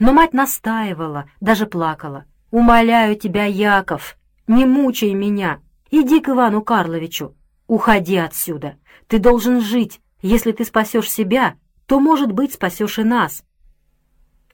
Но 0.00 0.12
мать 0.12 0.32
настаивала, 0.32 1.26
даже 1.40 1.66
плакала. 1.66 2.24
«Умоляю 2.50 3.14
тебя, 3.14 3.44
Яков, 3.44 4.16
не 4.48 4.64
мучай 4.64 5.12
меня. 5.12 5.60
Иди 5.90 6.20
к 6.20 6.30
Ивану 6.30 6.62
Карловичу. 6.62 7.36
Уходи 7.68 8.16
отсюда. 8.16 8.76
Ты 9.06 9.20
должен 9.20 9.60
жить. 9.60 10.00
Если 10.20 10.50
ты 10.50 10.64
спасешь 10.64 11.10
себя, 11.10 11.54
то, 11.86 12.00
может 12.00 12.32
быть, 12.32 12.54
спасешь 12.54 12.98
и 12.98 13.04
нас». 13.04 13.44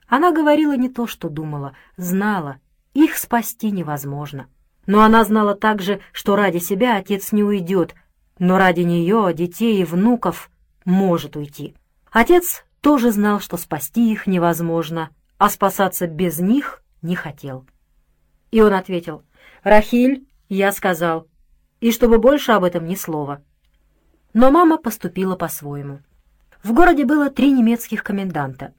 Она 0.06 0.33
говорила 0.33 0.76
не 0.76 0.90
то, 0.90 1.06
что 1.06 1.30
думала, 1.30 1.75
знала, 1.97 2.59
их 2.92 3.16
спасти 3.16 3.71
невозможно. 3.71 4.49
Но 4.87 5.02
она 5.02 5.25
знала 5.25 5.54
также, 5.54 6.00
что 6.12 6.37
ради 6.37 6.59
себя 6.59 6.99
отец 6.99 7.33
не 7.33 7.42
уйдет, 7.42 7.94
но 8.38 8.59
ради 8.59 8.83
нее, 8.83 9.33
детей 9.33 9.80
и 9.80 9.85
внуков 9.85 10.50
может 10.85 11.37
уйти. 11.37 11.75
Отец 12.11 12.64
тоже 12.83 13.12
знал, 13.12 13.40
что 13.40 13.56
спасти 13.56 14.12
их 14.12 14.26
невозможно, 14.26 15.09
а 15.38 15.49
спасаться 15.49 16.06
без 16.06 16.38
них 16.38 16.83
не 17.00 17.16
хотел. 17.16 17.64
И 18.50 18.61
он 18.61 18.75
ответил, 18.75 19.23
«Рахиль, 19.62 20.28
я 20.50 20.71
сказал, 20.71 21.26
и 21.84 21.92
чтобы 21.92 22.16
больше 22.18 22.52
об 22.52 22.64
этом 22.64 22.86
ни 22.86 22.94
слова». 22.94 23.42
Но 24.32 24.50
мама 24.50 24.78
поступила 24.78 25.36
по-своему. 25.36 25.98
В 26.62 26.72
городе 26.72 27.04
было 27.04 27.28
три 27.28 27.52
немецких 27.52 28.02
коменданта. 28.02 28.72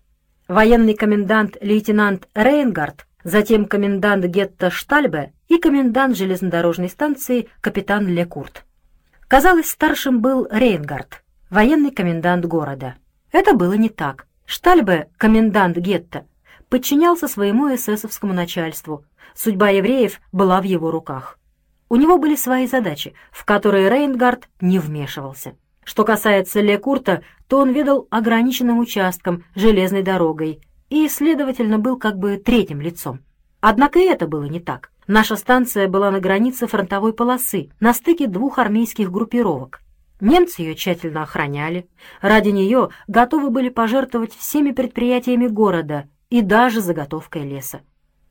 Военный 0.48 0.96
комендант 0.96 1.56
лейтенант 1.62 2.28
Рейнгард 2.34 3.06
затем 3.24 3.66
комендант 3.66 4.26
гетто 4.26 4.72
Штальбе 4.72 5.34
и 5.48 5.60
комендант 5.60 6.18
железнодорожной 6.18 6.90
станции 6.90 7.48
капитан 7.62 8.08
Лекурт. 8.08 8.66
Казалось, 9.28 9.70
старшим 9.70 10.20
был 10.20 10.48
Рейнгард, 10.50 11.24
военный 11.52 11.92
комендант 11.92 12.46
города. 12.46 12.96
Это 13.32 13.54
было 13.54 13.74
не 13.74 13.90
так. 13.90 14.26
Штальбе, 14.48 15.10
комендант 15.18 15.78
гетто, 15.78 16.26
подчинялся 16.70 17.28
своему 17.28 17.74
эсэсовскому 17.74 18.34
начальству. 18.34 19.06
Судьба 19.36 19.70
евреев 19.70 20.20
была 20.32 20.60
в 20.60 20.64
его 20.64 20.90
руках. 20.90 21.38
У 21.90 21.96
него 21.98 22.18
были 22.18 22.36
свои 22.36 22.68
задачи, 22.68 23.14
в 23.32 23.46
которые 23.46 23.90
Рейнгард 23.90 24.50
не 24.62 24.80
вмешивался. 24.80 25.56
Что 25.84 26.04
касается 26.04 26.62
Лекурта, 26.62 27.22
то 27.48 27.60
он 27.60 27.72
ведал 27.72 28.08
ограниченным 28.10 28.80
участком, 28.80 29.44
железной 29.54 30.02
дорогой, 30.02 30.62
и, 30.90 31.08
следовательно, 31.08 31.78
был 31.78 31.98
как 31.98 32.18
бы 32.18 32.38
третьим 32.38 32.82
лицом. 32.82 33.20
Однако 33.62 34.00
и 34.00 34.04
это 34.04 34.28
было 34.28 34.46
не 34.46 34.60
так. 34.60 34.92
Наша 35.08 35.36
станция 35.36 35.88
была 35.88 36.10
на 36.10 36.20
границе 36.20 36.66
фронтовой 36.66 37.14
полосы, 37.14 37.70
на 37.80 37.94
стыке 37.94 38.28
двух 38.28 38.58
армейских 38.58 39.12
группировок. 39.12 39.82
Немцы 40.20 40.64
ее 40.64 40.76
тщательно 40.76 41.24
охраняли. 41.24 41.88
Ради 42.22 42.50
нее 42.50 42.90
готовы 43.08 43.52
были 43.52 43.70
пожертвовать 43.70 44.34
всеми 44.34 44.72
предприятиями 44.72 45.48
города 45.48 46.08
и 46.30 46.42
даже 46.42 46.82
заготовкой 46.82 47.44
леса. 47.44 47.82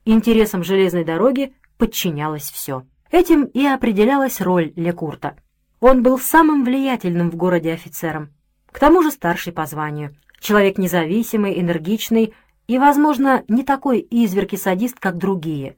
Интересам 0.04 0.64
железной 0.64 1.04
дороги 1.04 1.54
подчинялось 1.78 2.50
все. 2.50 2.84
Этим 3.14 3.44
и 3.44 3.64
определялась 3.64 4.40
роль 4.40 4.72
Лекурта. 4.74 5.36
Он 5.78 6.02
был 6.02 6.18
самым 6.18 6.64
влиятельным 6.64 7.30
в 7.30 7.36
городе 7.36 7.72
офицером, 7.72 8.30
к 8.72 8.80
тому 8.80 9.04
же 9.04 9.12
старший 9.12 9.52
по 9.52 9.66
званию. 9.66 10.16
Человек 10.40 10.78
независимый, 10.78 11.60
энергичный, 11.60 12.34
и, 12.66 12.76
возможно, 12.76 13.44
не 13.46 13.62
такой 13.62 14.00
изверг 14.00 14.54
и 14.54 14.56
садист, 14.56 14.98
как 14.98 15.16
другие. 15.16 15.76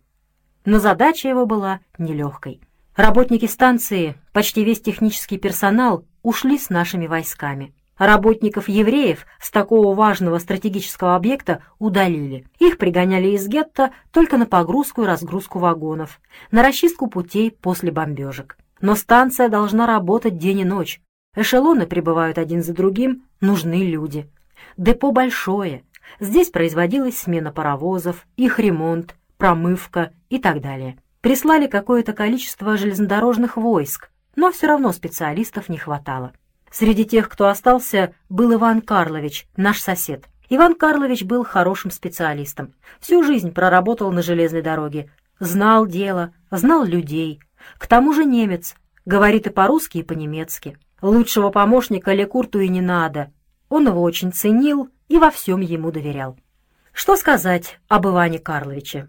Но 0.64 0.78
задача 0.78 1.28
его 1.28 1.44
была 1.44 1.80
нелегкой. 1.98 2.62
Работники 2.96 3.44
станции, 3.44 4.14
почти 4.32 4.64
весь 4.64 4.80
технический 4.80 5.36
персонал, 5.36 6.06
ушли 6.22 6.56
с 6.56 6.70
нашими 6.70 7.06
войсками. 7.06 7.74
Работников 7.98 8.68
евреев 8.68 9.26
с 9.40 9.50
такого 9.50 9.94
важного 9.94 10.38
стратегического 10.38 11.16
объекта 11.16 11.62
удалили. 11.78 12.46
Их 12.58 12.78
пригоняли 12.78 13.28
из 13.28 13.48
гетто 13.48 13.90
только 14.10 14.36
на 14.36 14.46
погрузку 14.46 15.02
и 15.02 15.06
разгрузку 15.06 15.58
вагонов, 15.58 16.20
на 16.50 16.62
расчистку 16.62 17.06
путей 17.06 17.50
после 17.50 17.90
бомбежек. 17.90 18.58
Но 18.80 18.94
станция 18.94 19.48
должна 19.48 19.86
работать 19.86 20.36
день 20.36 20.60
и 20.60 20.64
ночь. 20.64 21.00
Эшелоны 21.34 21.86
прибывают 21.86 22.38
один 22.38 22.62
за 22.62 22.74
другим, 22.74 23.24
нужны 23.40 23.84
люди. 23.84 24.28
Депо 24.76 25.12
большое, 25.12 25.84
Здесь 26.20 26.50
производилась 26.50 27.18
смена 27.18 27.52
паровозов, 27.52 28.26
их 28.36 28.58
ремонт, 28.58 29.16
промывка 29.36 30.12
и 30.28 30.38
так 30.38 30.60
далее. 30.60 30.98
Прислали 31.20 31.66
какое-то 31.66 32.12
количество 32.12 32.76
железнодорожных 32.76 33.56
войск, 33.56 34.10
но 34.34 34.52
все 34.52 34.68
равно 34.68 34.92
специалистов 34.92 35.68
не 35.68 35.78
хватало. 35.78 36.32
Среди 36.70 37.04
тех, 37.04 37.28
кто 37.28 37.48
остался, 37.48 38.14
был 38.28 38.54
Иван 38.54 38.80
Карлович, 38.82 39.46
наш 39.56 39.80
сосед. 39.80 40.28
Иван 40.48 40.74
Карлович 40.74 41.24
был 41.24 41.44
хорошим 41.44 41.90
специалистом. 41.90 42.74
Всю 43.00 43.22
жизнь 43.24 43.52
проработал 43.52 44.12
на 44.12 44.22
железной 44.22 44.62
дороге. 44.62 45.10
Знал 45.40 45.86
дело, 45.86 46.32
знал 46.50 46.84
людей. 46.84 47.40
К 47.78 47.86
тому 47.86 48.12
же 48.12 48.24
немец, 48.24 48.74
говорит 49.04 49.46
и 49.46 49.50
по-русски, 49.50 49.98
и 49.98 50.02
по-немецки. 50.02 50.78
Лучшего 51.02 51.50
помощника 51.50 52.12
Лекурту 52.12 52.60
и 52.60 52.68
не 52.68 52.80
надо. 52.80 53.32
Он 53.68 53.86
его 53.86 54.02
очень 54.02 54.32
ценил 54.32 54.88
и 55.08 55.18
во 55.18 55.30
всем 55.30 55.60
ему 55.60 55.90
доверял. 55.90 56.38
Что 56.92 57.16
сказать 57.16 57.78
об 57.88 58.06
Иване 58.06 58.38
Карловиче? 58.38 59.08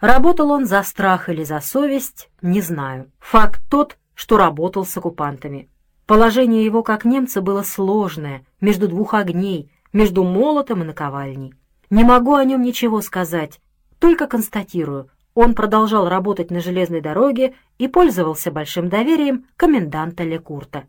Работал 0.00 0.50
он 0.50 0.66
за 0.66 0.82
страх 0.82 1.28
или 1.28 1.42
за 1.44 1.60
совесть, 1.60 2.30
не 2.42 2.60
знаю. 2.60 3.10
Факт 3.18 3.60
тот, 3.70 3.96
что 4.14 4.36
работал 4.36 4.84
с 4.84 4.96
оккупантами. 4.96 5.68
Положение 6.08 6.64
его 6.64 6.82
как 6.82 7.04
немца 7.04 7.42
было 7.42 7.62
сложное, 7.62 8.42
между 8.62 8.88
двух 8.88 9.12
огней, 9.12 9.70
между 9.92 10.24
молотом 10.24 10.80
и 10.80 10.86
наковальней. 10.86 11.52
Не 11.90 12.02
могу 12.02 12.32
о 12.32 12.44
нем 12.44 12.62
ничего 12.62 13.02
сказать, 13.02 13.60
только 13.98 14.26
констатирую, 14.26 15.10
он 15.34 15.54
продолжал 15.54 16.08
работать 16.08 16.50
на 16.50 16.60
железной 16.60 17.02
дороге 17.02 17.54
и 17.76 17.88
пользовался 17.88 18.50
большим 18.50 18.88
доверием 18.88 19.44
коменданта 19.58 20.24
Лекурта. 20.24 20.84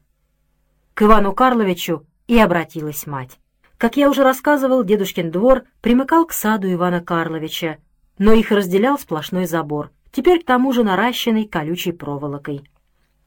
К 0.93 1.01
Ивану 1.01 1.33
Карловичу 1.33 2.05
и 2.27 2.39
обратилась 2.39 3.05
мать. 3.05 3.39
Как 3.77 3.97
я 3.97 4.09
уже 4.09 4.23
рассказывал, 4.23 4.85
дедушкин 4.85 5.31
двор 5.31 5.65
примыкал 5.81 6.27
к 6.27 6.31
саду 6.31 6.71
Ивана 6.71 7.01
Карловича, 7.01 7.79
но 8.19 8.31
их 8.31 8.51
разделял 8.51 8.97
сплошной 8.97 9.47
забор, 9.47 9.91
теперь 10.13 10.39
к 10.41 10.45
тому 10.45 10.71
же 10.71 10.85
наращенный 10.85 11.43
колючей 11.43 11.91
проволокой. 11.91 12.63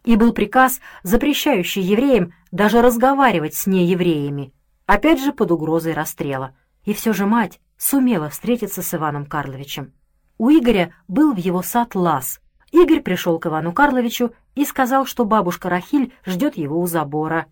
И 0.05 0.17
был 0.17 0.33
приказ, 0.33 0.81
запрещающий 1.03 1.83
евреям 1.83 2.35
даже 2.51 2.83
разговаривать 2.83 3.55
с 3.55 3.67
неевреями, 3.67 4.53
опять 4.87 5.23
же 5.23 5.33
под 5.33 5.53
угрозой 5.53 5.93
расстрела. 5.93 6.55
И 6.85 6.93
все 6.93 7.13
же 7.13 7.27
мать 7.27 7.61
сумела 7.77 8.29
встретиться 8.29 8.83
с 8.83 8.95
Иваном 8.95 9.27
Карловичем. 9.27 9.93
У 10.39 10.51
Игоря 10.51 10.93
был 11.07 11.33
в 11.33 11.37
его 11.37 11.63
сад 11.63 11.95
лаз. 11.95 12.41
Игорь 12.73 13.01
пришел 13.01 13.39
к 13.39 13.47
Ивану 13.47 13.73
Карловичу 13.73 14.33
и 14.55 14.65
сказал, 14.65 15.07
что 15.07 15.25
бабушка 15.25 15.69
Рахиль 15.69 16.13
ждет 16.27 16.57
его 16.57 16.81
у 16.81 16.87
забора. 16.87 17.47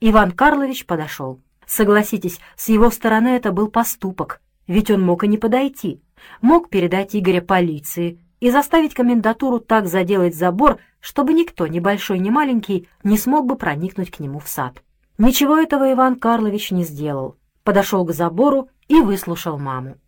Иван 0.00 0.32
Карлович 0.32 0.86
подошел. 0.86 1.40
Согласитесь, 1.66 2.40
с 2.56 2.68
его 2.68 2.90
стороны 2.90 3.28
это 3.28 3.52
был 3.52 3.68
поступок, 3.68 4.40
ведь 4.66 4.90
он 4.90 5.02
мог 5.02 5.24
и 5.24 5.28
не 5.28 5.38
подойти. 5.38 6.02
Мог 6.40 6.68
передать 6.68 7.16
Игоря 7.16 7.40
полиции 7.40 8.20
и 8.40 8.50
заставить 8.50 8.94
комендатуру 8.94 9.60
так 9.60 9.86
заделать 9.86 10.34
забор, 10.34 10.78
чтобы 11.00 11.32
никто, 11.32 11.66
ни 11.66 11.78
большой, 11.78 12.18
ни 12.18 12.30
маленький, 12.30 12.88
не 13.04 13.16
смог 13.16 13.46
бы 13.46 13.56
проникнуть 13.56 14.10
к 14.10 14.18
нему 14.18 14.38
в 14.38 14.48
сад. 14.48 14.82
Ничего 15.18 15.56
этого 15.56 15.92
Иван 15.92 16.16
Карлович 16.16 16.70
не 16.70 16.84
сделал. 16.84 17.36
Подошел 17.62 18.04
к 18.04 18.12
забору 18.12 18.68
и 18.88 19.00
выслушал 19.00 19.58
маму. 19.58 19.98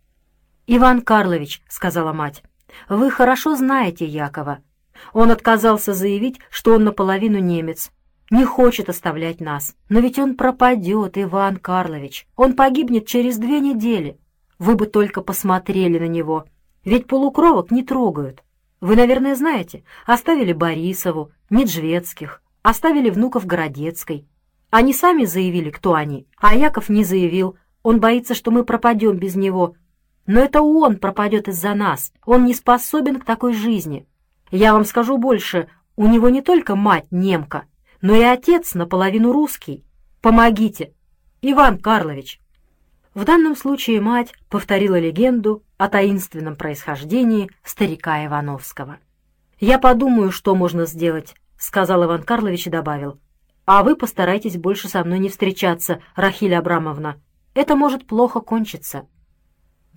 «Иван 0.65 1.01
Карлович»,— 1.01 1.61
сказала 1.69 2.13
мать,— 2.13 2.43
«вы 2.89 3.11
хорошо 3.11 3.55
знаете 3.55 4.05
Якова. 4.05 4.59
Он 5.13 5.31
отказался 5.31 5.93
заявить, 5.93 6.39
что 6.49 6.73
он 6.73 6.83
наполовину 6.83 7.37
немец, 7.37 7.91
не 8.33 8.45
хочет 8.45 8.89
оставлять 8.89 9.41
нас. 9.41 9.75
Но 9.89 9.99
ведь 9.99 10.17
он 10.17 10.35
пропадет, 10.35 11.17
Иван 11.19 11.57
Карлович. 11.57 12.27
Он 12.35 12.53
погибнет 12.53 13.05
через 13.05 13.37
две 13.37 13.59
недели. 13.59 14.17
Вы 14.57 14.75
бы 14.75 14.87
только 14.87 15.21
посмотрели 15.21 15.99
на 15.99 16.07
него. 16.07 16.45
Ведь 16.85 17.07
полукровок 17.07 17.71
не 17.71 17.83
трогают. 17.83 18.43
Вы, 18.81 18.95
наверное, 18.95 19.35
знаете, 19.35 19.83
оставили 20.05 20.51
Борисову, 20.53 21.31
Неджведских, 21.49 22.41
оставили 22.61 23.09
внуков 23.09 23.45
Городецкой. 23.45 24.27
Они 24.69 24.93
сами 24.93 25.25
заявили, 25.25 25.69
кто 25.69 25.93
они, 25.93 26.27
а 26.37 26.55
Яков 26.55 26.89
не 26.89 27.03
заявил. 27.03 27.57
Он 27.83 27.99
боится, 27.99 28.33
что 28.33 28.51
мы 28.51 28.63
пропадем 28.63 29.17
без 29.17 29.35
него. 29.35 29.75
Но 30.25 30.39
это 30.39 30.61
он 30.61 30.97
пропадет 30.97 31.47
из-за 31.47 31.73
нас. 31.73 32.11
Он 32.25 32.45
не 32.45 32.53
способен 32.53 33.19
к 33.19 33.25
такой 33.25 33.53
жизни. 33.53 34.07
Я 34.51 34.73
вам 34.73 34.85
скажу 34.85 35.17
больше, 35.17 35.69
у 35.95 36.07
него 36.07 36.29
не 36.29 36.41
только 36.41 36.75
мать 36.75 37.05
немка, 37.11 37.65
но 38.01 38.15
и 38.15 38.21
отец 38.21 38.73
наполовину 38.73 39.31
русский. 39.31 39.83
Помогите, 40.21 40.93
Иван 41.41 41.77
Карлович!» 41.77 42.39
В 43.13 43.25
данном 43.25 43.55
случае 43.55 44.01
мать 44.01 44.33
повторила 44.49 44.99
легенду 44.99 45.63
о 45.83 45.89
таинственном 45.89 46.55
происхождении 46.55 47.51
старика 47.61 48.25
Ивановского. 48.25 48.99
«Я 49.59 49.79
подумаю, 49.79 50.31
что 50.31 50.55
можно 50.55 50.85
сделать»,— 50.85 51.35
сказал 51.57 52.05
Иван 52.05 52.23
Карлович 52.23 52.67
и 52.67 52.69
добавил. 52.69 53.19
«А 53.65 53.83
вы 53.83 53.97
постарайтесь 53.97 54.55
больше 54.55 54.87
со 54.87 55.03
мной 55.03 55.19
не 55.19 55.27
встречаться, 55.27 55.99
Рахиль 56.15 56.55
Абрамовна. 56.55 57.17
Это 57.53 57.75
может 57.75 58.07
плохо 58.07 58.39
кончиться». 58.39 59.07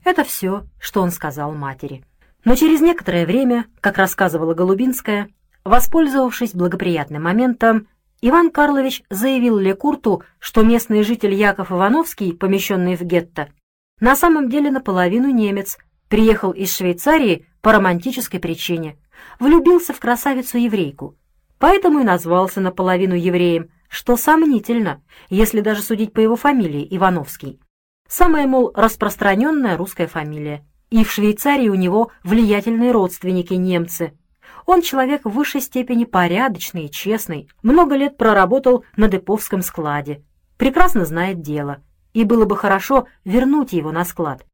Это 0.04 0.24
все, 0.24 0.64
что 0.80 1.02
он 1.02 1.12
сказал 1.12 1.52
матери. 1.52 2.04
Но 2.44 2.56
через 2.56 2.80
некоторое 2.80 3.24
время, 3.24 3.66
как 3.80 3.96
рассказывала 3.96 4.54
Голубинская, 4.54 5.28
воспользовавшись 5.62 6.52
благоприятным 6.52 7.22
моментом, 7.22 7.86
Иван 8.22 8.50
Карлович 8.50 9.04
заявил 9.08 9.56
Лекурту, 9.56 10.24
что 10.40 10.64
местный 10.64 11.04
житель 11.04 11.34
Яков 11.34 11.70
Ивановский, 11.70 12.32
помещенный 12.32 12.96
в 12.96 13.02
гетто, 13.02 13.50
на 14.00 14.16
самом 14.16 14.48
деле 14.48 14.70
наполовину 14.70 15.30
немец, 15.30 15.78
приехал 16.08 16.50
из 16.50 16.74
Швейцарии 16.76 17.46
по 17.60 17.72
романтической 17.72 18.40
причине, 18.40 18.98
влюбился 19.40 19.92
в 19.92 20.00
красавицу-еврейку, 20.00 21.16
поэтому 21.58 22.00
и 22.00 22.04
назвался 22.04 22.60
наполовину 22.60 23.14
евреем, 23.14 23.70
что 23.88 24.16
сомнительно, 24.16 25.02
если 25.30 25.60
даже 25.60 25.82
судить 25.82 26.12
по 26.12 26.20
его 26.20 26.36
фамилии 26.36 26.86
Ивановский. 26.90 27.60
Самая, 28.08 28.46
мол, 28.46 28.72
распространенная 28.74 29.76
русская 29.76 30.06
фамилия. 30.06 30.64
И 30.90 31.02
в 31.02 31.10
Швейцарии 31.10 31.68
у 31.68 31.74
него 31.74 32.12
влиятельные 32.22 32.92
родственники 32.92 33.54
немцы– 33.54 34.12
он 34.66 34.82
человек 34.82 35.24
в 35.24 35.30
высшей 35.30 35.60
степени 35.60 36.04
порядочный 36.04 36.86
и 36.86 36.90
честный, 36.90 37.48
много 37.62 37.94
лет 37.94 38.16
проработал 38.16 38.84
на 38.96 39.08
деповском 39.08 39.62
складе, 39.62 40.24
прекрасно 40.56 41.04
знает 41.04 41.40
дело, 41.40 41.82
и 42.16 42.24
было 42.24 42.46
бы 42.46 42.56
хорошо 42.56 43.06
вернуть 43.26 43.74
его 43.74 43.92
на 43.92 44.02
склад. 44.06 44.46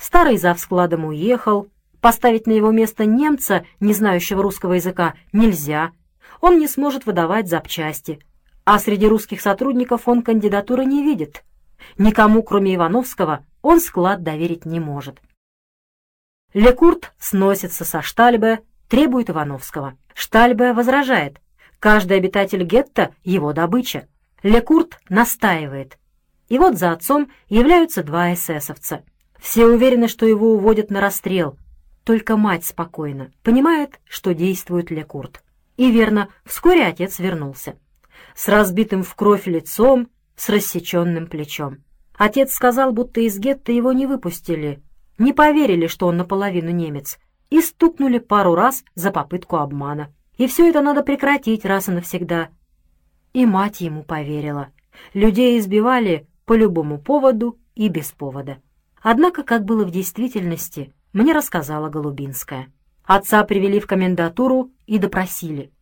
Старый 0.00 0.38
зав 0.38 0.58
складом 0.58 1.04
уехал, 1.04 1.68
поставить 2.00 2.46
на 2.46 2.52
его 2.52 2.70
место 2.70 3.04
немца, 3.04 3.66
не 3.80 3.92
знающего 3.92 4.42
русского 4.42 4.72
языка, 4.72 5.12
нельзя, 5.30 5.92
он 6.40 6.58
не 6.58 6.66
сможет 6.66 7.04
выдавать 7.04 7.50
запчасти, 7.50 8.18
а 8.64 8.78
среди 8.78 9.06
русских 9.06 9.42
сотрудников 9.42 10.08
он 10.08 10.22
кандидатуры 10.22 10.86
не 10.86 11.04
видит. 11.04 11.44
Никому, 11.98 12.42
кроме 12.42 12.76
Ивановского, 12.76 13.44
он 13.60 13.80
склад 13.80 14.22
доверить 14.22 14.64
не 14.64 14.80
может. 14.80 15.20
Лекурт 16.54 17.12
сносится 17.18 17.84
со 17.84 18.00
Штальбе 18.00 18.60
требует 18.88 19.28
Ивановского. 19.28 19.98
Штальбе 20.14 20.72
возражает. 20.72 21.42
Каждый 21.78 22.16
обитатель 22.16 22.64
гетто— 22.64 23.14
его 23.22 23.52
добыча. 23.52 24.08
Лекурт 24.42 24.98
настаивает. 25.10 25.98
И 26.52 26.58
вот 26.58 26.76
за 26.76 26.92
отцом 26.92 27.30
являются 27.48 28.02
два 28.02 28.34
эсэсовца. 28.34 29.04
Все 29.40 29.64
уверены, 29.64 30.06
что 30.06 30.26
его 30.26 30.52
уводят 30.52 30.90
на 30.90 31.00
расстрел. 31.00 31.56
Только 32.04 32.36
мать 32.36 32.66
спокойна, 32.66 33.32
понимает, 33.42 34.00
что 34.04 34.34
действует 34.34 34.90
Лекурт. 34.90 35.42
И 35.78 35.90
верно, 35.90 36.28
вскоре 36.44 36.84
отец 36.84 37.20
вернулся. 37.20 37.78
С 38.34 38.48
разбитым 38.48 39.02
в 39.02 39.14
кровь 39.14 39.46
лицом, 39.46 40.08
с 40.36 40.50
рассеченным 40.50 41.26
плечом. 41.26 41.78
Отец 42.18 42.52
сказал, 42.52 42.92
будто 42.92 43.22
из 43.22 43.38
гетто 43.38 43.72
его 43.72 43.94
не 43.94 44.06
выпустили. 44.06 44.82
Не 45.16 45.32
поверили, 45.32 45.86
что 45.86 46.06
он 46.06 46.18
наполовину 46.18 46.70
немец 46.70 47.18
и 47.48 47.62
стукнули 47.62 48.18
пару 48.18 48.54
раз 48.54 48.84
за 48.94 49.10
попытку 49.10 49.56
обмана. 49.56 50.12
И 50.36 50.46
все 50.46 50.68
это 50.68 50.82
надо 50.82 51.02
прекратить 51.02 51.64
раз 51.64 51.88
и 51.88 51.92
навсегда. 51.92 52.50
И 53.32 53.46
мать 53.46 53.80
ему 53.80 54.02
поверила. 54.02 54.68
Людей 55.14 55.58
избивали 55.58 56.28
по 56.44 56.54
любому 56.54 56.98
поводу 56.98 57.58
и 57.74 57.88
без 57.88 58.12
повода. 58.12 58.58
Однако, 59.00 59.42
как 59.42 59.64
было 59.64 59.84
в 59.84 59.90
действительности, 59.90 60.92
мне 61.12 61.32
рассказала 61.32 61.88
Голубинская. 61.88 62.68
Отца 63.04 63.42
привели 63.44 63.80
в 63.80 63.86
комендатуру 63.86 64.70
и 64.86 64.98
допросили. 64.98 65.72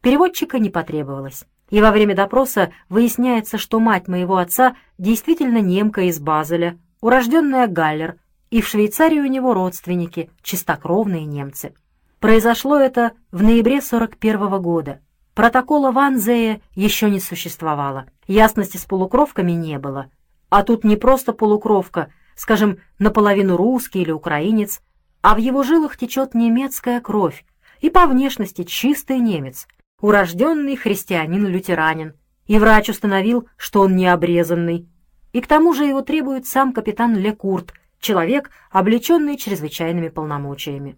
Переводчика 0.00 0.58
не 0.58 0.70
потребовалось. 0.70 1.44
И 1.68 1.80
во 1.80 1.92
время 1.92 2.16
допроса 2.16 2.72
выясняется, 2.88 3.58
что 3.58 3.78
мать 3.78 4.08
моего 4.08 4.38
отца 4.38 4.76
действительно 4.98 5.60
немка 5.60 6.02
из 6.02 6.18
Базеля, 6.18 6.78
урожденная 7.00 7.66
Галлер, 7.66 8.16
и 8.50 8.60
в 8.60 8.66
Швейцарии 8.66 9.20
у 9.20 9.26
него 9.26 9.54
родственники, 9.54 10.30
чистокровные 10.42 11.24
немцы. 11.24 11.74
Произошло 12.18 12.76
это 12.76 13.12
в 13.30 13.42
ноябре 13.42 13.80
41 13.80 14.48
-го 14.48 14.60
года. 14.60 15.00
Протокола 15.34 15.92
Ванзея 15.92 16.60
еще 16.74 17.08
не 17.08 17.20
существовало, 17.20 18.06
ясности 18.26 18.76
с 18.76 18.84
полукровками 18.84 19.52
не 19.52 19.78
было. 19.78 20.10
А 20.48 20.64
тут 20.64 20.82
не 20.82 20.96
просто 20.96 21.32
полукровка, 21.32 22.12
скажем, 22.34 22.78
наполовину 22.98 23.56
русский 23.56 24.02
или 24.02 24.10
украинец, 24.10 24.80
а 25.22 25.34
в 25.34 25.38
его 25.38 25.62
жилах 25.62 25.96
течет 25.96 26.34
немецкая 26.34 27.00
кровь, 27.00 27.44
и 27.80 27.90
по 27.90 28.06
внешности 28.06 28.64
чистый 28.64 29.18
немец, 29.18 29.68
урожденный 30.00 30.76
христианин-лютеранин, 30.76 32.14
и 32.46 32.58
врач 32.58 32.88
установил, 32.88 33.48
что 33.56 33.82
он 33.82 33.94
не 33.94 34.06
обрезанный. 34.06 34.88
И 35.32 35.40
к 35.40 35.46
тому 35.46 35.72
же 35.74 35.84
его 35.84 36.02
требует 36.02 36.46
сам 36.46 36.72
капитан 36.72 37.16
Лекурт, 37.16 37.72
человек, 38.00 38.50
облеченный 38.70 39.36
чрезвычайными 39.36 40.08
полномочиями. 40.08 40.96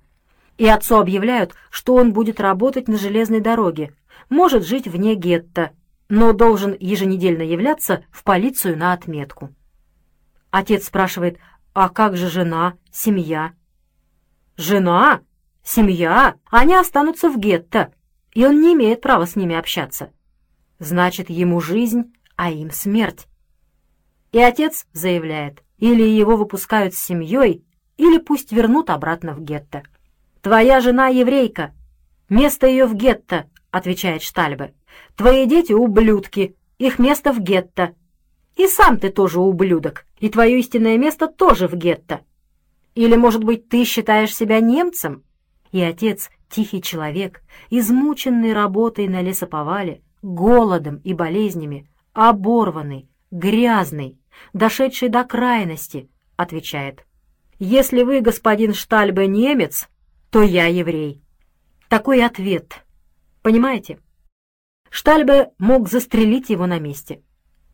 И 0.57 0.66
отцу 0.66 0.97
объявляют, 0.97 1.55
что 1.71 1.95
он 1.95 2.12
будет 2.12 2.40
работать 2.40 2.88
на 2.88 2.97
железной 2.97 3.40
дороге, 3.40 3.95
может 4.29 4.67
жить 4.67 4.87
вне 4.87 5.15
гетто, 5.15 5.73
но 6.09 6.33
должен 6.33 6.77
еженедельно 6.79 7.43
являться 7.43 8.05
в 8.11 8.25
полицию 8.25 8.77
на 8.77 8.93
отметку. 8.93 9.55
Отец 10.51 10.87
спрашивает, 10.87 11.39
а 11.75 11.89
как 11.89 12.17
же 12.17 12.29
жена, 12.29 12.75
семья? 12.91 13.53
Жена, 14.57 15.23
семья, 15.65 16.35
они 16.51 16.75
останутся 16.75 17.31
в 17.31 17.39
гетто, 17.39 17.93
и 18.35 18.45
он 18.45 18.61
не 18.61 18.75
имеет 18.75 19.01
права 19.01 19.27
с 19.27 19.37
ними 19.37 19.57
общаться. 19.57 20.11
Значит, 20.79 21.31
ему 21.31 21.61
жизнь, 21.61 22.13
а 22.37 22.51
им 22.51 22.71
смерть. 22.71 23.27
И 24.33 24.39
отец 24.39 24.87
заявляет, 24.93 25.63
или 25.79 26.03
его 26.03 26.37
выпускают 26.37 26.95
с 26.95 26.99
семьей, 26.99 27.65
или 27.97 28.19
пусть 28.19 28.53
вернут 28.53 28.91
обратно 28.91 29.35
в 29.35 29.41
гетто. 29.43 29.83
«Твоя 30.43 30.81
жена 30.81 31.09
еврейка, 31.09 31.73
место 32.29 32.67
ее 32.67 32.87
в 32.87 32.95
гетто»,— 32.95 33.49
отвечает 33.73 34.23
Штальбе. 34.23 34.75
«Твои 35.17 35.47
дети— 35.47 35.73
ублюдки, 35.73 36.55
их 36.79 37.01
место 37.01 37.33
в 37.33 37.41
гетто. 37.41 37.95
И 38.55 38.69
сам 38.69 38.99
ты 38.99 39.09
тоже 39.09 39.41
ублюдок, 39.41 40.05
и 40.21 40.29
твое 40.29 40.61
истинное 40.61 40.99
место 40.99 41.27
тоже 41.27 41.67
в 41.67 41.75
гетто. 41.75 42.21
Или, 42.95 43.17
может 43.17 43.43
быть, 43.43 43.69
ты 43.69 43.85
считаешь 43.85 44.37
себя 44.37 44.61
немцем?» 44.61 45.25
И 45.73 45.81
отец, 45.81 46.31
тихий 46.51 46.83
человек, 46.83 47.43
измученный 47.71 48.53
работой 48.53 49.09
на 49.09 49.23
лесоповале, 49.23 50.03
голодом 50.21 50.97
и 50.97 51.15
болезнями, 51.15 51.89
оборванный, 52.13 53.09
грязный, 53.31 54.19
дошедший 54.53 55.09
до 55.09 55.25
крайности, 55.25 56.11
отвечает. 56.37 57.07
«Если 57.59 58.03
вы, 58.03 58.21
господин 58.21 58.75
Штальбе, 58.75 59.27
немец, 59.27 59.89
то 60.31 60.43
я 60.43 60.67
еврей». 60.67 61.23
Такой 61.89 62.23
ответ. 62.23 62.85
Понимаете? 63.43 63.99
Штальбе 64.89 65.53
мог 65.59 65.89
застрелить 65.89 66.49
его 66.49 66.67
на 66.67 66.79
месте. 66.79 67.23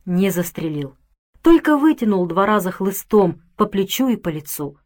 Не 0.07 0.31
застрелил. 0.31 0.97
Только 1.43 1.77
вытянул 1.77 2.27
два 2.27 2.47
раза 2.47 2.71
хлыстом 2.71 3.43
по 3.57 3.67
плечу 3.67 4.09
и 4.09 4.17
по 4.17 4.29
лицу. 4.29 4.79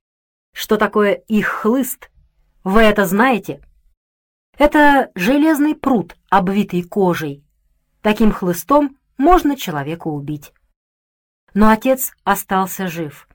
Что 0.53 0.77
такое 0.77 1.13
их 1.13 1.47
хлыст? 1.47 2.11
Вы 2.65 2.83
это 2.83 3.07
знаете? 3.07 3.63
Это 4.59 5.11
железный 5.15 5.75
пруд, 5.75 6.17
обвитый 6.29 6.83
кожей. 6.83 7.45
Таким 8.03 8.33
хлыстом 8.33 8.99
можно 9.17 9.57
человека 9.57 10.09
убить. 10.09 10.53
Но 11.55 11.71
отец 11.71 12.13
остался 12.25 12.89
жив. 12.89 13.29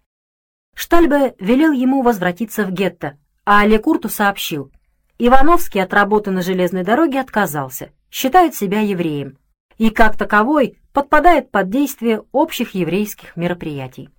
Штальбе 0.75 1.35
велел 1.39 1.71
ему 1.71 2.03
возвратиться 2.03 2.65
в 2.65 2.71
гетто, 2.71 3.17
а 3.45 3.65
Лекурту 3.65 4.09
сообщил. 4.09 4.71
Ивановский 5.19 5.81
от 5.81 5.93
работы 5.93 6.29
на 6.29 6.43
железной 6.43 6.83
дороге 6.83 7.19
отказался, 7.19 7.91
считает 8.11 8.53
себя 8.53 8.81
евреем 8.81 9.37
и, 9.77 9.89
как 9.89 10.15
таковой, 10.15 10.79
подпадает 10.93 11.49
под 11.49 11.69
действие 11.69 12.23
общих 12.31 12.75
еврейских 12.75 13.35
мероприятий. 13.35 14.09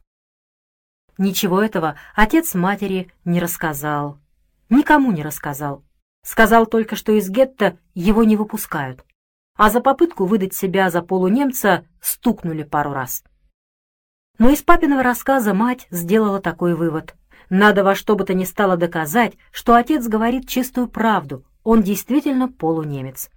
Ничего 1.16 1.62
этого 1.62 1.96
отец 2.14 2.54
матери 2.54 3.12
не 3.24 3.40
рассказал, 3.40 4.18
никому 4.70 5.12
не 5.12 5.22
рассказал. 5.22 5.84
Сказал 6.24 6.66
только, 6.66 6.96
что 6.96 7.12
из 7.12 7.30
гетто 7.30 7.78
его 7.94 8.24
не 8.24 8.36
выпускают, 8.36 9.04
а 9.56 9.70
за 9.70 9.80
попытку 9.80 10.26
выдать 10.26 10.52
себя 10.52 10.90
за 10.90 11.00
полунемца 11.00 11.86
стукнули 12.00 12.64
пару 12.64 12.92
раз. 12.92 13.22
Но 14.38 14.50
из 14.50 14.62
папиного 14.62 15.02
рассказа 15.02 15.54
мать 15.54 15.86
сделала 15.90 16.40
такой 16.40 16.74
вывод. 16.74 17.14
Надо 17.50 17.82
во 17.82 17.94
что 17.94 18.14
бы 18.14 18.24
то 18.24 18.34
ни 18.34 18.44
стало 18.44 18.76
доказать, 18.76 19.34
что 19.52 19.74
отец 19.74 20.06
говорит 20.06 20.48
чистую 20.48 20.88
правду, 20.88 21.44
он 21.64 21.82
действительно 21.82 22.48
полунемец. 22.48 23.30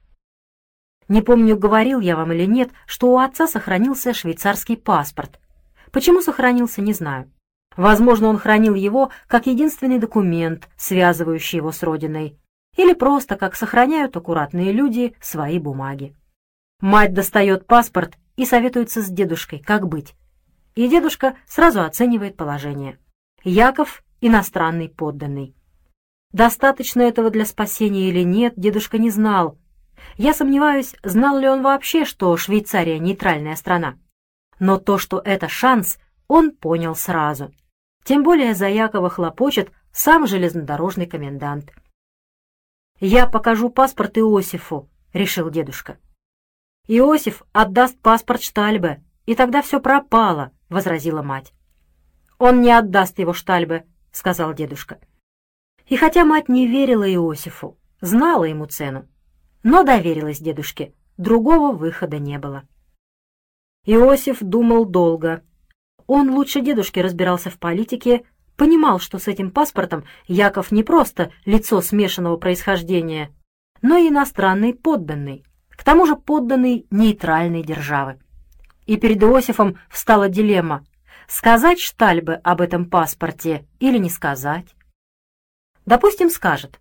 Не 1.08 1.22
помню, 1.22 1.58
говорил 1.58 2.00
я 2.00 2.16
вам 2.16 2.32
или 2.32 2.46
нет, 2.46 2.72
что 2.86 3.12
у 3.12 3.18
отца 3.18 3.48
сохранился 3.48 4.14
швейцарский 4.14 4.78
паспорт. 4.78 5.40
Почему 5.92 6.22
сохранился, 6.22 6.82
не 6.82 6.94
знаю. 6.94 7.32
Возможно, 7.76 8.28
он 8.28 8.38
хранил 8.38 8.76
его 8.76 9.12
как 9.28 9.48
единственный 9.48 10.00
документ, 10.00 10.70
связывающий 10.78 11.58
его 11.58 11.72
с 11.72 11.84
родиной, 11.84 12.38
или 12.78 12.94
просто 12.94 13.36
как 13.36 13.56
сохраняют 13.56 14.16
аккуратные 14.16 14.72
люди 14.72 15.16
свои 15.22 15.60
бумаги. 15.60 16.16
Мать 16.82 17.14
достает 17.14 17.68
паспорт 17.68 18.16
и 18.36 18.46
советуется 18.46 19.02
с 19.02 19.10
дедушкой, 19.10 19.60
как 19.60 19.88
быть 19.88 20.16
и 20.76 20.88
дедушка 20.88 21.36
сразу 21.48 21.82
оценивает 21.82 22.38
положение. 22.38 22.98
Яков— 23.44 24.04
иностранный 24.22 24.88
подданный. 24.88 25.56
Достаточно 26.32 27.02
этого 27.02 27.30
для 27.30 27.46
спасения 27.46 28.10
или 28.10 28.22
нет, 28.22 28.54
дедушка 28.56 28.98
не 28.98 29.10
знал. 29.10 29.58
Я 30.18 30.34
сомневаюсь, 30.34 30.96
знал 31.04 31.40
ли 31.40 31.48
он 31.50 31.62
вообще, 31.64 32.06
что 32.06 32.38
Швейцария— 32.38 32.98
нейтральная 33.00 33.56
страна. 33.56 33.98
Но 34.60 34.78
то, 34.78 34.98
что 34.98 35.20
это 35.20 35.50
шанс, 35.50 35.98
он 36.28 36.52
понял 36.52 36.96
сразу. 36.96 37.52
Тем 38.04 38.24
более 38.24 38.54
за 38.54 38.68
Якова 38.70 39.10
хлопочет 39.10 39.72
сам 39.92 40.28
железнодорожный 40.28 41.08
комендант. 41.08 41.72
«Я 43.00 43.28
покажу 43.28 43.70
паспорт 43.70 44.18
Иосифу»,— 44.18 44.88
решил 45.14 45.50
дедушка. 45.50 45.98
Иосиф 46.88 47.44
отдаст 47.54 48.00
паспорт 48.00 48.44
Штальбе, 48.44 49.04
и 49.26 49.36
тогда 49.36 49.62
все 49.62 49.80
пропало,— 49.80 50.52
возразила 50.70 51.22
мать. 51.22 51.54
«Он 52.42 52.60
не 52.60 52.72
отдаст 52.72 53.20
его 53.20 53.34
Штальбе»,— 53.34 53.86
сказал 54.12 54.56
дедушка. 54.56 54.98
И 55.86 55.96
хотя 55.96 56.26
мать 56.26 56.50
не 56.50 56.66
верила 56.66 57.08
Иосифу, 57.08 57.78
знала 58.02 58.46
ему 58.46 58.66
цену, 58.66 59.08
но 59.62 59.84
доверилась 59.84 60.40
дедушке, 60.40 60.92
другого 61.18 61.72
выхода 61.72 62.18
не 62.18 62.40
было. 62.40 62.64
Иосиф 63.86 64.40
думал 64.42 64.86
долго. 64.86 65.44
Он 66.08 66.32
лучше 66.32 66.62
дедушки 66.62 66.98
разбирался 67.00 67.52
в 67.52 67.60
политике, 67.60 68.24
понимал, 68.58 68.98
что 68.98 69.20
с 69.20 69.28
этим 69.28 69.52
паспортом 69.52 70.06
Яков 70.26 70.72
не 70.72 70.82
просто 70.82 71.32
лицо 71.46 71.80
смешанного 71.80 72.38
происхождения, 72.38 73.32
но 73.84 73.98
и 73.98 74.10
иностранный 74.10 74.74
подданный, 74.74 75.46
к 75.70 75.84
тому 75.84 76.08
же 76.08 76.16
подданный 76.16 76.88
нейтральной 76.90 77.62
державы 77.62 78.20
и 78.88 78.98
перед 78.98 79.22
Иосифом 79.22 79.78
встала 79.90 80.28
дилемма— 80.28 80.84
сказать 81.28 81.80
Штальбе 81.80 82.36
об 82.44 82.62
этом 82.62 82.90
паспорте 82.90 83.68
или 83.80 83.98
не 83.98 84.10
сказать. 84.10 84.68
Допустим, 85.86 86.30
скажет. 86.30 86.80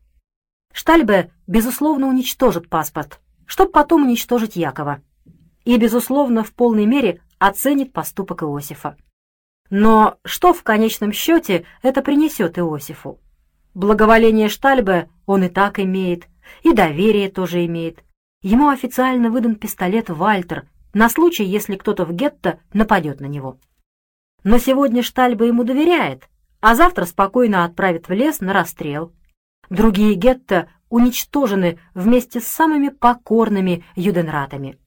Штальбе, 0.72 1.33
безусловно, 1.46 2.07
уничтожит 2.09 2.68
паспорт, 2.68 3.20
чтобы 3.46 3.72
потом 3.72 4.05
уничтожить 4.05 4.57
Якова. 4.57 5.03
И, 5.64 5.76
безусловно, 5.76 6.44
в 6.44 6.53
полной 6.53 6.87
мере 6.87 7.20
оценит 7.38 7.92
поступок 7.92 8.42
Иосифа. 8.42 8.96
Но 9.70 10.18
что 10.24 10.53
в 10.53 10.62
конечном 10.62 11.12
счете 11.12 11.64
это 11.83 12.03
принесет 12.03 12.59
Иосифу? 12.59 13.20
Благоволение 13.74 14.48
Штальбе 14.48 15.09
он 15.26 15.44
и 15.44 15.48
так 15.48 15.79
имеет, 15.79 16.26
и 16.62 16.72
доверие 16.72 17.31
тоже 17.31 17.64
имеет. 17.66 18.03
Ему 18.42 18.68
официально 18.68 19.31
выдан 19.31 19.55
пистолет 19.55 20.11
«Вальтер», 20.11 20.66
на 20.92 21.09
случай, 21.09 21.44
если 21.44 21.76
кто-то 21.76 22.05
в 22.05 22.12
гетто 22.12 22.59
нападет 22.72 23.20
на 23.20 23.26
него. 23.26 23.59
Но 24.44 24.59
сегодня 24.59 25.03
Штальба 25.03 25.44
ему 25.44 25.64
доверяет, 25.64 26.29
а 26.61 26.74
завтра 26.74 27.05
спокойно 27.05 27.64
отправит 27.64 28.09
в 28.09 28.12
лес 28.12 28.40
на 28.40 28.53
расстрел. 28.53 29.12
Другие 29.68 30.14
гетто 30.14 30.68
уничтожены 30.88 31.79
вместе 31.94 32.40
с 32.40 32.46
самыми 32.46 32.88
покорными 32.88 33.85
юденратами. 33.94 34.79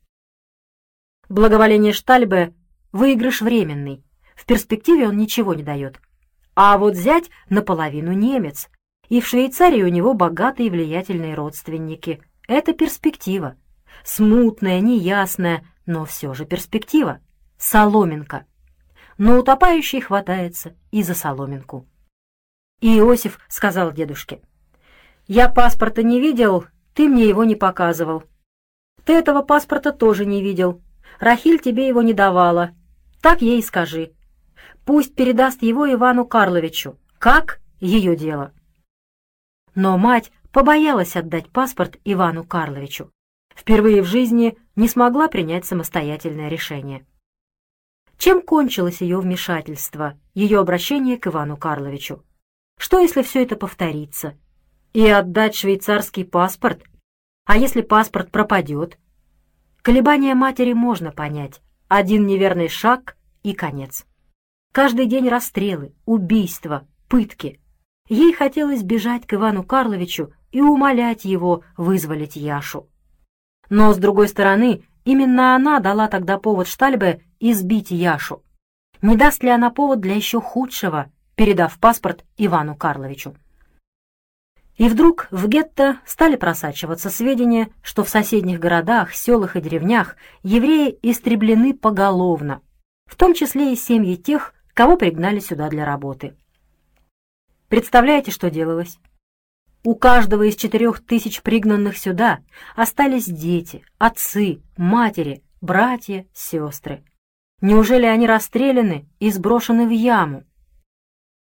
Благоволение 1.29 1.93
Штальбе— 1.93 2.53
выигрыш 2.91 3.41
временный, 3.41 4.03
в 4.35 4.45
перспективе 4.45 5.07
он 5.07 5.17
ничего 5.17 5.53
не 5.53 5.63
дает. 5.63 5.99
А 6.55 6.77
вот 6.77 6.95
зять 6.95 7.29
наполовину 7.49 8.13
немец, 8.13 8.69
и 9.09 9.21
в 9.21 9.27
Швейцарии 9.27 9.83
у 9.83 9.87
него 9.87 10.13
богатые 10.13 10.67
и 10.67 10.69
влиятельные 10.69 11.35
родственники. 11.35 12.21
Это 12.47 12.73
перспектива. 12.73 13.55
Смутная, 14.03 14.79
неясная, 14.81 15.65
но 15.85 16.05
все 16.05 16.33
же 16.33 16.45
перспектива. 16.45 17.19
Соломинка. 17.57 18.45
Но 19.17 19.37
утопающий 19.37 20.01
хватается 20.01 20.75
и 20.91 21.03
за 21.03 21.13
соломинку. 21.13 21.87
Иосиф 22.81 23.39
сказал 23.47 23.91
дедушке, 23.91 24.41
«Я 25.27 25.47
паспорта 25.49 26.03
не 26.03 26.19
видел, 26.19 26.65
ты 26.93 27.07
мне 27.07 27.27
его 27.27 27.43
не 27.43 27.55
показывал. 27.55 28.23
Ты 29.05 29.13
этого 29.13 29.41
паспорта 29.41 29.91
тоже 29.91 30.25
не 30.25 30.41
видел. 30.41 30.81
Рахиль 31.19 31.59
тебе 31.59 31.87
его 31.87 32.01
не 32.01 32.13
давала. 32.13 32.71
Так 33.21 33.41
ей 33.41 33.61
скажи. 33.63 34.13
Пусть 34.85 35.15
передаст 35.15 35.61
его 35.61 35.91
Ивану 35.91 36.25
Карловичу. 36.25 36.97
Как? 37.19 37.61
Ее 37.79 38.15
дело». 38.15 38.51
Но 39.75 39.97
мать 39.97 40.31
побоялась 40.51 41.15
отдать 41.15 41.49
паспорт 41.49 41.97
Ивану 42.03 42.43
Карловичу. 42.43 43.11
Впервые 43.55 44.01
в 44.01 44.05
жизни 44.05 44.57
не 44.75 44.87
смогла 44.87 45.27
принять 45.27 45.65
самостоятельное 45.65 46.49
решение. 46.49 47.05
Чем 48.23 48.41
кончилось 48.41 49.01
ее 49.01 49.19
вмешательство, 49.19 50.17
ее 50.33 50.59
обращение 50.59 51.17
к 51.17 51.27
Ивану 51.27 51.57
Карловичу? 51.57 52.23
Что, 52.79 53.01
если 53.01 53.21
все 53.21 53.43
это 53.43 53.57
повторится? 53.57 54.37
И 54.93 55.05
отдать 55.05 55.55
швейцарский 55.55 56.23
паспорт? 56.23 56.85
А 57.43 57.57
если 57.57 57.81
паспорт 57.81 58.31
пропадет? 58.31 58.97
Колебания 59.81 60.35
матери 60.35 60.71
можно 60.71 61.11
понять. 61.11 61.61
Один 61.89 62.25
неверный 62.25 62.69
шаг 62.69 63.17
и 63.43 63.51
конец. 63.51 64.05
Каждый 64.71 65.07
день 65.07 65.27
расстрелы, 65.27 65.93
убийства, 66.05 66.87
пытки. 67.09 67.59
Ей 68.07 68.31
хотелось 68.31 68.83
бежать 68.83 69.27
к 69.27 69.33
Ивану 69.33 69.65
Карловичу 69.65 70.31
и 70.53 70.61
умолять 70.61 71.25
его 71.25 71.65
вызволить 71.75 72.37
Яшу. 72.37 72.87
Но, 73.69 73.91
с 73.91 73.97
другой 73.97 74.29
стороны, 74.29 74.85
именно 75.03 75.57
она 75.57 75.81
дала 75.81 76.07
тогда 76.07 76.37
повод 76.37 76.69
Штальбе 76.69 77.21
избить 77.51 77.91
Яшу. 77.91 78.41
Не 79.01 79.17
даст 79.17 79.43
ли 79.43 79.49
она 79.49 79.69
повод 79.69 79.99
для 79.99 80.15
еще 80.15 80.39
худшего, 80.39 81.11
передав 81.35 81.77
паспорт 81.77 82.23
Ивану 82.37 82.75
Карловичу? 82.75 83.35
И 84.77 84.87
вдруг 84.87 85.27
в 85.29 85.47
гетто 85.47 85.99
стали 86.05 86.35
просачиваться 86.35 87.09
сведения, 87.09 87.69
что 87.83 88.03
в 88.03 88.09
соседних 88.09 88.59
городах, 88.59 89.13
селах 89.13 89.55
и 89.55 89.61
деревнях 89.61 90.15
евреи 90.41 90.97
истреблены 91.01 91.73
поголовно, 91.73 92.61
в 93.05 93.15
том 93.15 93.33
числе 93.33 93.73
и 93.73 93.75
семьи 93.75 94.15
тех, 94.15 94.53
кого 94.73 94.95
пригнали 94.95 95.39
сюда 95.39 95.69
для 95.69 95.85
работы. 95.85 96.35
Представляете, 97.67 98.31
что 98.31 98.49
делалось? 98.49 98.99
У 99.83 99.95
каждого 99.95 100.43
из 100.43 100.55
четырех 100.55 101.05
тысяч 101.05 101.41
пригнанных 101.41 101.97
сюда 101.97 102.39
остались 102.75 103.25
дети, 103.25 103.83
отцы, 103.97 104.61
матери, 104.77 105.43
братья, 105.59 106.25
сестры. 106.33 107.03
Неужели 107.61 108.05
они 108.05 108.27
расстреляны 108.27 109.07
и 109.19 109.31
сброшены 109.31 109.87
в 109.87 109.91
яму? 109.91 110.43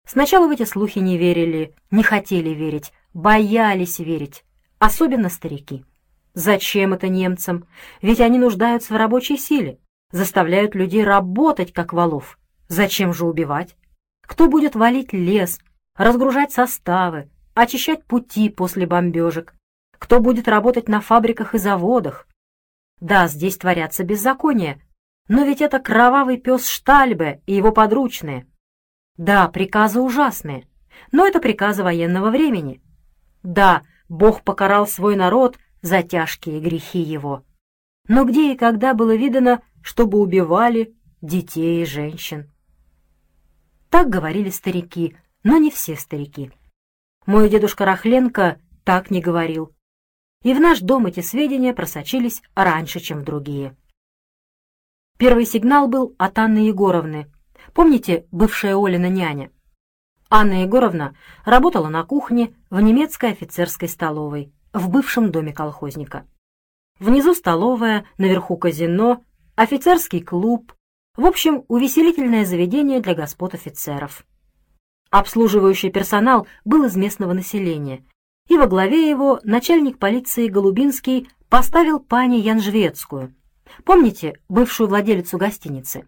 Сначала 0.08 0.48
в 0.48 0.52
эти 0.52 0.64
слухи 0.64 1.00
не 1.00 1.18
верили, 1.18 1.76
не 1.92 2.02
хотели 2.02 2.50
верить, 2.50 2.92
боялись 3.14 4.00
верить, 4.00 4.44
особенно 4.80 5.30
старики. 5.30 5.86
Зачем 6.34 6.94
это 6.94 7.08
немцам? 7.08 7.68
Ведь 8.02 8.20
они 8.20 8.40
нуждаются 8.40 8.94
в 8.94 8.98
рабочей 8.98 9.38
силе, 9.38 9.80
заставляют 10.12 10.74
людей 10.74 11.04
работать, 11.04 11.74
как 11.74 11.94
валов. 11.94 12.40
Зачем 12.68 13.14
же 13.14 13.26
убивать? 13.26 13.76
Кто 14.22 14.48
будет 14.48 14.76
валить 14.76 15.14
лес, 15.14 15.60
разгружать 15.96 16.52
составы, 16.52 17.30
очищать 17.54 18.06
пути 18.06 18.50
после 18.50 18.86
бомбежек, 18.86 19.54
кто 19.98 20.20
будет 20.20 20.48
работать 20.48 20.88
на 20.88 21.02
фабриках 21.02 21.56
и 21.56 21.58
заводах. 21.58 22.28
Да, 23.00 23.28
здесь 23.28 23.58
творятся 23.58 24.04
беззакония, 24.04 24.82
но 25.30 25.46
ведь 25.46 25.62
это 25.62 25.80
кровавый 25.80 26.38
пес 26.38 26.68
Штальбе 26.68 27.42
и 27.46 27.54
его 27.54 27.72
подручные. 27.72 28.48
Да, 29.15 29.48
приказы 29.48 30.02
ужасные, 30.02 30.68
но 31.12 31.26
это 31.26 31.39
приказы 31.39 31.84
военного 31.84 32.32
времени. 32.32 32.82
Да, 33.44 33.84
Бог 34.10 34.44
покарал 34.44 34.88
свой 34.88 35.15
народ 35.15 35.58
за 35.82 36.02
тяжкие 36.02 36.60
грехи 36.60 37.00
его. 37.00 37.46
Но 38.08 38.26
где 38.26 38.54
и 38.54 38.58
когда 38.58 38.96
было 38.96 39.15
видано, 39.15 39.62
чтобы 39.84 40.20
убивали 40.20 40.96
детей 41.22 41.84
и 41.84 41.86
женщин? 41.86 42.52
Так 43.92 44.10
говорили 44.10 44.50
старики, 44.50 45.15
но 45.44 45.58
не 45.58 45.70
все 45.70 45.96
старики. 45.96 46.52
Мой 47.28 47.50
дедушка 47.50 47.86
Рахленко 47.86 48.60
так 48.84 49.12
не 49.12 49.22
говорил. 49.22 49.76
И 50.42 50.56
в 50.56 50.60
наш 50.60 50.80
дом 50.80 51.06
эти 51.06 51.20
сведения 51.20 51.74
просочились 51.74 52.42
раньше, 52.56 53.00
чем 53.00 53.20
в 53.20 53.24
другие. 53.24 53.76
Первый 55.20 55.46
сигнал 55.46 55.90
был 55.90 56.16
от 56.18 56.40
Анны 56.40 56.60
Егоровны. 56.60 57.30
Помните, 57.74 58.26
бывшая 58.32 58.78
Олина 58.78 59.10
няня? 59.10 59.52
Анна 60.30 60.64
Егоровна 60.64 61.14
работала 61.44 61.90
на 61.90 62.06
кухне 62.06 62.56
в 62.70 62.80
немецкой 62.80 63.32
офицерской 63.32 63.90
столовой, 63.90 64.54
в 64.72 64.88
бывшем 64.90 65.30
доме 65.30 65.52
колхозника. 65.52 66.26
Внизу 67.00 67.34
столовая, 67.34 68.06
наверху 68.18 68.56
казино, 68.56 69.22
офицерский 69.56 70.22
клуб, 70.22 70.72
в 71.18 71.26
общем, 71.26 71.66
увеселительное 71.68 72.46
заведение 72.46 73.02
для 73.02 73.14
господ 73.14 73.56
офицеров. 73.56 74.26
Обслуживающий 75.10 75.92
персонал 75.92 76.48
был 76.64 76.86
из 76.86 76.96
местного 76.96 77.34
населения, 77.34 78.06
и 78.48 78.58
во 78.58 78.68
главе 78.68 79.10
его 79.10 79.42
начальник 79.44 80.00
полиции 80.00 80.48
Голубинский 80.48 81.28
поставил 81.50 82.00
пани 82.00 82.38
Янжвецкую. 82.38 83.36
Помните 83.84 84.40
бывшую 84.50 84.90
владелицу 84.90 85.38
гостиницы? 85.38 86.08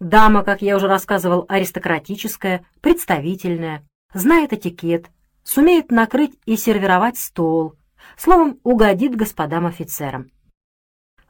Дама, 0.00 0.42
как 0.42 0.62
я 0.62 0.76
уже 0.76 0.88
рассказывал, 0.88 1.44
аристократическая, 1.48 2.64
представительная, 2.80 3.86
знает 4.12 4.52
этикет, 4.52 5.10
сумеет 5.44 5.90
накрыть 5.90 6.36
и 6.44 6.56
сервировать 6.56 7.18
стол, 7.18 7.76
словом, 8.16 8.58
угодит 8.64 9.14
господам 9.14 9.66
офицерам. 9.66 10.30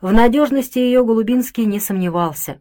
В 0.00 0.12
надежности 0.12 0.78
ее 0.78 1.04
Голубинский 1.04 1.64
не 1.64 1.80
сомневался, 1.80 2.60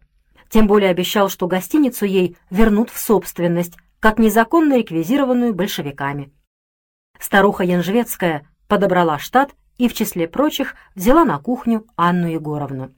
тем 0.49 0.67
более 0.67 0.91
обещал, 0.91 1.29
что 1.29 1.47
гостиницу 1.47 2.05
ей 2.05 2.37
вернут 2.49 2.89
в 2.89 2.99
собственность, 2.99 3.77
как 3.99 4.19
незаконно 4.19 4.77
реквизированную 4.77 5.53
большевиками. 5.55 6.31
Старуха 7.19 7.63
Янжвецкая 7.63 8.47
подобрала 8.67 9.17
штат 9.17 9.51
и, 9.77 9.87
в 9.87 9.93
числе 9.93 10.27
прочих, 10.27 10.75
взяла 10.95 11.23
на 11.23 11.39
кухню 11.39 11.85
Анну 11.95 12.27
Егоровну. 12.27 12.93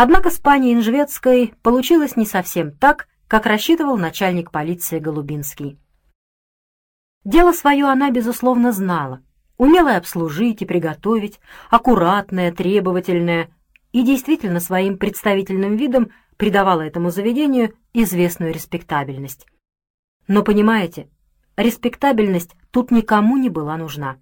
Однако 0.00 0.30
с 0.30 0.38
пани 0.38 0.68
Янжвецкой 0.68 1.54
получилось 1.60 2.14
не 2.14 2.24
совсем 2.24 2.70
так, 2.70 3.08
как 3.26 3.46
рассчитывал 3.46 3.96
начальник 3.96 4.52
полиции 4.52 5.00
Голубинский. 5.00 5.76
Дело 7.24 7.50
свое 7.50 7.86
она, 7.86 8.12
безусловно, 8.12 8.70
знала, 8.70 9.22
умела 9.56 9.96
обслужить 9.96 10.62
и 10.62 10.66
приготовить, 10.66 11.40
аккуратная, 11.68 12.52
требовательная, 12.52 13.50
и 13.90 14.04
действительно 14.04 14.60
своим 14.60 14.98
представительным 14.98 15.74
видом 15.74 16.12
придавала 16.36 16.82
этому 16.82 17.10
заведению 17.10 17.74
известную 17.92 18.54
респектабельность. 18.54 19.48
Но 20.28 20.44
понимаете, 20.44 21.08
респектабельность 21.56 22.54
тут 22.70 22.92
никому 22.92 23.36
не 23.36 23.48
была 23.48 23.76
нужна. 23.76 24.18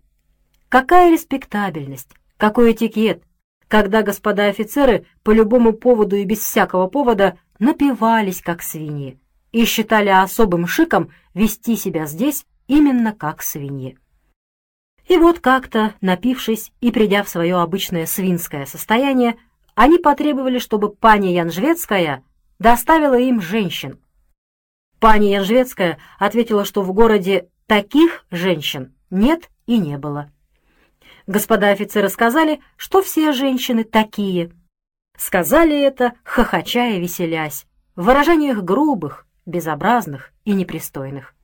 Какая 0.71 1.13
респектабельность? 1.13 2.15
Какой 2.39 2.73
этикет? 2.73 3.26
Когда 3.69 4.03
господа 4.03 4.47
офицеры 4.47 5.07
по 5.23 5.33
любому 5.33 5.73
поводу 5.73 6.17
и 6.17 6.25
без 6.25 6.39
всякого 6.39 6.87
повода 6.87 7.39
напивались, 7.59 8.41
как 8.41 8.63
свиньи, 8.63 9.19
и 9.51 9.65
считали 9.65 10.09
особым 10.09 10.67
шиком 10.67 11.11
вести 11.35 11.77
себя 11.77 12.07
здесь 12.07 12.47
именно 12.69 13.13
как 13.13 13.43
свиньи. 13.43 13.99
И 15.09 15.17
вот 15.17 15.41
как-то, 15.41 15.95
напившись 16.01 16.73
и 16.81 16.91
придя 16.91 17.23
в 17.23 17.29
свое 17.29 17.57
обычное 17.57 18.07
свинское 18.07 18.67
состояние, 18.67 19.37
они 19.75 19.99
потребовали, 19.99 20.59
чтобы 20.59 20.91
пани 20.91 21.29
Янжвецкая 21.29 22.25
доставила 22.59 23.19
им 23.19 23.41
женщин. 23.41 24.01
Пани 24.99 25.27
Янжвецкая 25.27 25.99
ответила, 26.19 26.65
что 26.65 26.83
в 26.83 26.93
городе 26.93 27.49
таких 27.67 28.27
женщин 28.31 28.95
нет 29.11 29.51
и 29.67 29.79
не 29.79 29.99
было. 29.99 30.31
Господа 31.27 31.71
офицеры 31.71 32.09
сказали, 32.09 32.61
что 32.77 33.03
все 33.03 33.33
женщины 33.33 33.85
такие. 33.85 34.53
Сказали 35.19 35.81
это, 35.81 36.13
хохоча 36.25 36.89
и 36.91 37.01
веселясь, 37.01 37.67
в 37.97 38.05
выражениях 38.05 38.63
грубых, 38.63 39.27
безобразных 39.45 40.33
и 40.45 40.53
непристойных. 40.53 41.35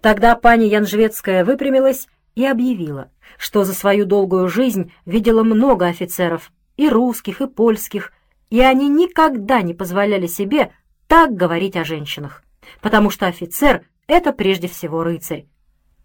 Тогда 0.00 0.34
пани 0.34 0.64
Янжвецкая 0.64 1.44
выпрямилась 1.44 2.08
и 2.34 2.44
объявила, 2.44 3.10
что 3.38 3.64
за 3.64 3.72
свою 3.72 4.04
долгую 4.04 4.48
жизнь 4.48 4.92
видела 5.06 5.42
много 5.42 5.86
офицеров, 5.86 6.52
и 6.76 6.88
русских, 6.88 7.40
и 7.40 7.46
польских, 7.46 8.12
и 8.50 8.60
они 8.60 8.88
никогда 8.88 9.62
не 9.62 9.74
позволяли 9.74 10.26
себе 10.26 10.72
так 11.06 11.34
говорить 11.34 11.76
о 11.76 11.84
женщинах, 11.84 12.42
потому 12.80 13.10
что 13.10 13.26
офицер— 13.26 13.84
это 14.06 14.32
прежде 14.32 14.68
всего 14.68 15.02
рыцарь. 15.02 15.46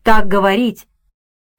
Так 0.04 0.28
говорить, 0.28 0.88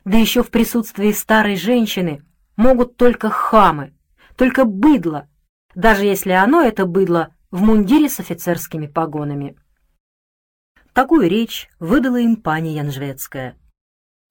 да 0.04 0.16
еще 0.18 0.42
в 0.42 0.50
присутствии 0.50 1.12
старой 1.12 1.56
женщины, 1.56 2.22
могут 2.56 2.96
только 2.96 3.30
хамы, 3.30 3.94
только 4.37 4.64
быдло, 4.64 5.28
даже 5.74 6.04
если 6.04 6.32
оно, 6.32 6.62
это 6.62 6.87
быдло, 6.87 7.34
в 7.50 7.62
мундире 7.62 8.08
с 8.08 8.20
офицерскими 8.20 8.87
погонами. 8.87 9.56
Такую 10.92 11.28
речь 11.28 11.68
выдала 11.78 12.16
им 12.16 12.37
пани 12.37 12.70
Янжвецкая. 12.70 13.56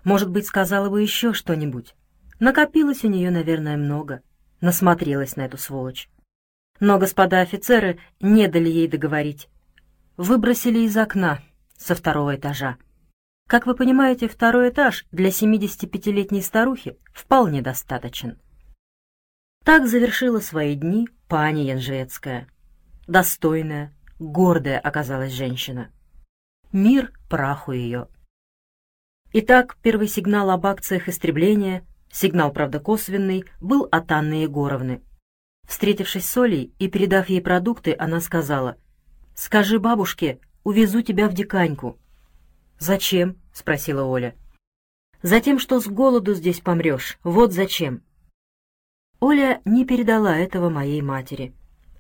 Может 0.04 0.30
быть, 0.30 0.46
сказала 0.46 0.90
бы 0.90 1.02
еще 1.02 1.34
что-нибудь. 1.34 1.96
Накопилось 2.40 3.04
у 3.04 3.08
нее, 3.08 3.32
наверное, 3.32 3.78
много. 3.78 4.22
Насмотрелась 4.62 5.36
на 5.36 5.42
эту 5.42 5.58
сволочь. 5.58 6.10
Но 6.80 7.00
господа 7.00 7.42
офицеры 7.42 8.00
не 8.20 8.48
дали 8.48 8.70
ей 8.70 8.88
договорить. 8.88 9.50
Выбросили 10.18 10.80
из 10.80 10.96
окна 10.98 11.40
со 11.78 11.96
второго 11.96 12.36
этажа. 12.36 12.78
Как 13.48 13.66
вы 13.66 13.76
понимаете, 13.76 14.28
второй 14.28 14.70
этаж 14.70 15.06
для 15.14 15.30
75-летней 15.30 16.42
старухи 16.42 17.00
вполне 17.14 17.62
достаточен. 17.62 18.38
Так 19.64 19.88
завершила 19.88 20.42
свои 20.42 20.76
дни 20.76 21.08
пани 21.30 21.62
Янжецкая. 21.62 22.50
Достойная, 23.08 23.94
гордая 24.20 24.80
оказалась 24.80 25.32
женщина. 25.32 25.90
Мир 26.74 27.14
праху 27.30 27.72
ее. 27.72 28.10
Итак, 29.32 29.78
первый 29.82 30.10
сигнал 30.10 30.50
об 30.50 30.66
акциях 30.66 31.08
истребления, 31.08 31.86
сигнал, 32.12 32.52
правда, 32.52 32.82
косвенный, 32.82 33.46
был 33.62 33.88
от 33.90 34.12
Анны 34.12 34.44
Егоровны. 34.44 35.04
Встретившись 35.66 36.28
с 36.28 36.38
Олей 36.38 36.74
и 36.80 36.90
передав 36.90 37.30
ей 37.30 37.42
продукты, 37.42 37.96
она 37.98 38.20
сказала, 38.20 38.76
«Скажи 39.36 39.80
бабушке, 39.80 40.40
увезу 40.66 41.02
тебя 41.02 41.30
в 41.30 41.34
диканьку». 41.34 41.98
«Зачем?»— 42.80 43.38
спросила 43.54 44.04
Оля. 44.04 44.36
«Затем, 45.22 45.60
что 45.60 45.80
с 45.80 45.88
голоду 45.88 46.34
здесь 46.34 46.60
помрешь. 46.60 47.18
Вот 47.24 47.54
зачем». 47.54 48.04
Оля 49.20 49.62
не 49.66 49.86
передала 49.86 50.38
этого 50.38 50.70
моей 50.70 51.02
матери. 51.02 51.54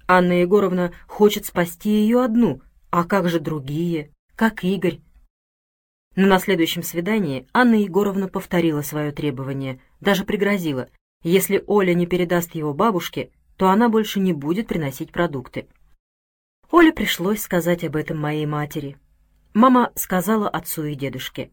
Анна 0.07 0.41
Егоровна 0.41 0.93
хочет 1.07 1.45
спасти 1.45 1.89
ее 1.89 2.23
одну, 2.23 2.61
а 2.91 3.03
как 3.03 3.27
же 3.27 3.39
другие, 3.39 4.11
как 4.35 4.63
Игорь? 4.63 5.01
Но 6.15 6.27
на 6.27 6.39
следующем 6.39 6.83
свидании 6.83 7.47
Анна 7.53 7.75
Егоровна 7.75 8.27
повторила 8.27 8.81
свое 8.81 9.11
требование, 9.11 9.81
даже 9.99 10.23
пригрозила, 10.23 10.89
если 11.23 11.63
Оля 11.67 11.93
не 11.93 12.07
передаст 12.07 12.55
его 12.55 12.73
бабушке, 12.73 13.31
то 13.57 13.69
она 13.69 13.89
больше 13.89 14.19
не 14.19 14.33
будет 14.33 14.67
приносить 14.67 15.11
продукты. 15.11 15.67
Оле 16.71 16.93
пришлось 16.93 17.41
сказать 17.41 17.83
об 17.83 17.95
этом 17.95 18.19
моей 18.19 18.45
матери. 18.45 18.97
Мама 19.57 19.91
сказала 19.95 20.47
отцу 20.47 20.83
и 20.83 20.93
дедушке. 20.93 21.49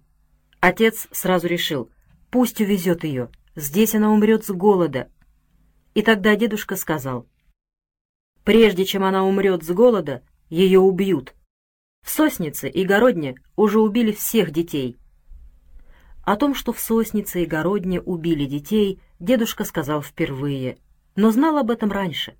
Отец 0.60 1.08
сразу 1.10 1.46
решил, 1.46 1.90
пусть 2.30 2.60
увезет 2.60 3.02
ее, 3.02 3.30
здесь 3.56 3.94
она 3.94 4.10
умрет 4.10 4.44
с 4.44 4.50
голода. 4.50 5.10
И 5.94 6.02
тогда 6.02 6.36
дедушка 6.36 6.76
сказал, 6.76 7.26
прежде 8.44 8.84
чем 8.84 9.04
она 9.04 9.24
умрет 9.24 9.64
с 9.64 9.70
голода, 9.70 10.22
ее 10.50 10.80
убьют. 10.80 11.34
В 12.02 12.10
Соснице 12.10 12.68
и 12.68 12.84
Городне 12.84 13.36
уже 13.56 13.80
убили 13.80 14.12
всех 14.12 14.50
детей. 14.50 14.98
О 16.24 16.36
том, 16.36 16.54
что 16.54 16.74
в 16.74 16.80
Соснице 16.80 17.44
и 17.44 17.46
Городне 17.46 18.02
убили 18.02 18.44
детей, 18.44 19.00
дедушка 19.18 19.64
сказал 19.64 20.02
впервые, 20.02 20.76
но 21.16 21.30
знал 21.30 21.56
об 21.56 21.70
этом 21.70 21.90
раньше. 21.90 22.34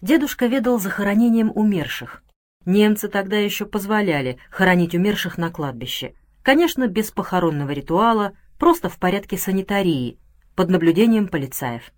Дедушка 0.00 0.46
ведал 0.46 0.80
захоронением 0.80 1.52
умерших, 1.54 2.24
Немцы 2.66 3.08
тогда 3.08 3.38
еще 3.38 3.64
позволяли 3.64 4.38
хоронить 4.50 4.94
умерших 4.94 5.38
на 5.38 5.50
кладбище. 5.50 6.14
Конечно, 6.42 6.88
без 6.88 7.10
похоронного 7.10 7.70
ритуала, 7.70 8.32
просто 8.58 8.90
в 8.90 8.98
порядке 8.98 9.38
санитарии, 9.38 10.18
под 10.54 10.68
наблюдением 10.68 11.28
полицаев. 11.28 11.90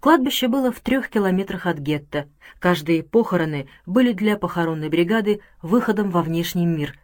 Кладбище 0.00 0.46
было 0.48 0.70
в 0.70 0.80
трех 0.80 1.08
километрах 1.08 1.66
от 1.66 1.78
гетто. 1.78 2.28
Каждые 2.60 3.02
похороны 3.02 3.68
были 3.86 4.12
для 4.12 4.36
похоронной 4.36 4.90
бригады 4.90 5.40
выходом 5.62 6.10
во 6.10 6.22
внешний 6.22 6.66
мир. 6.66 6.98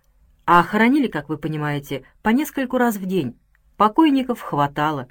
А 0.47 0.63
хоронили, 0.63 1.09
как 1.09 1.29
вы 1.29 1.39
понимаете, 1.39 2.05
по 2.23 2.29
нескольку 2.29 2.77
раз 2.77 2.97
в 2.97 3.07
день. 3.07 3.37
Покойников 3.77 4.43
хватало. 4.43 5.09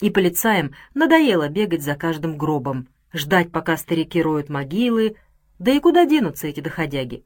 И 0.00 0.10
полицаям 0.10 0.72
надоело 0.94 1.48
бегать 1.48 1.82
за 1.82 1.94
каждым 1.94 2.36
гробом, 2.36 2.88
ждать, 3.12 3.50
пока 3.50 3.76
старики 3.76 4.22
роют 4.22 4.50
могилы, 4.50 5.16
да 5.58 5.72
и 5.72 5.80
куда 5.80 6.04
денутся 6.04 6.46
эти 6.46 6.60
доходяги? 6.60 7.24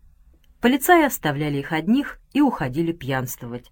Полицаи 0.61 1.05
оставляли 1.05 1.59
их 1.59 1.73
одних 1.73 2.21
и 2.33 2.41
уходили 2.41 2.93
пьянствовать. 2.93 3.71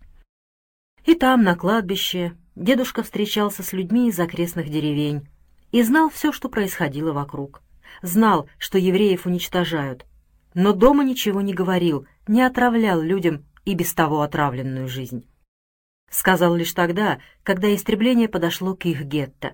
И 1.04 1.14
там, 1.14 1.42
на 1.42 1.54
кладбище, 1.54 2.36
дедушка 2.56 3.02
встречался 3.02 3.62
с 3.62 3.72
людьми 3.72 4.08
из 4.08 4.18
окрестных 4.18 4.68
деревень 4.68 5.28
и 5.70 5.82
знал 5.82 6.10
все, 6.10 6.32
что 6.32 6.48
происходило 6.48 7.12
вокруг. 7.12 7.62
Знал, 8.02 8.48
что 8.58 8.78
евреев 8.78 9.26
уничтожают, 9.26 10.06
но 10.54 10.72
дома 10.72 11.04
ничего 11.04 11.40
не 11.40 11.54
говорил, 11.54 12.06
не 12.26 12.42
отравлял 12.42 13.00
людям 13.00 13.44
и 13.64 13.74
без 13.74 13.94
того 13.94 14.22
отравленную 14.22 14.88
жизнь. 14.88 15.26
Сказал 16.10 16.54
лишь 16.54 16.72
тогда, 16.72 17.18
когда 17.42 17.74
истребление 17.74 18.28
подошло 18.28 18.74
к 18.74 18.86
их 18.86 19.02
гетто. 19.04 19.52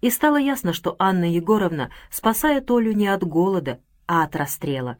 И 0.00 0.08
стало 0.08 0.38
ясно, 0.38 0.72
что 0.72 0.96
Анна 0.98 1.30
Егоровна 1.30 1.90
спасает 2.10 2.70
Олю 2.70 2.92
не 2.92 3.06
от 3.06 3.22
голода, 3.22 3.80
а 4.10 4.24
от 4.24 4.34
расстрела. 4.34 4.96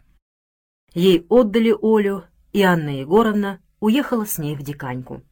Ей 0.95 1.27
отдали 1.29 1.75
Олю, 1.83 2.23
и 2.53 2.63
Анна 2.63 3.01
Егоровна 3.01 3.61
уехала 3.81 4.25
с 4.25 4.39
ней 4.39 4.55
в 4.55 4.63
Диканьку. 4.63 5.25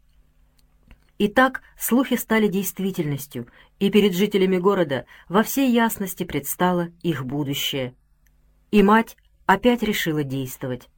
И 1.19 1.29
так 1.29 1.63
слухи 1.79 2.17
стали 2.17 2.49
действительностью, 2.49 3.47
и 3.79 3.89
перед 3.91 4.15
жителями 4.15 4.59
города 4.59 5.07
во 5.29 5.45
всей 5.45 5.71
ясности 5.71 6.25
предстало 6.25 6.89
их 7.05 7.25
будущее. 7.25 7.95
И 8.73 8.83
мать 8.83 9.17
опять 9.47 9.85
решила 9.85 10.25
действовать. 10.25 10.89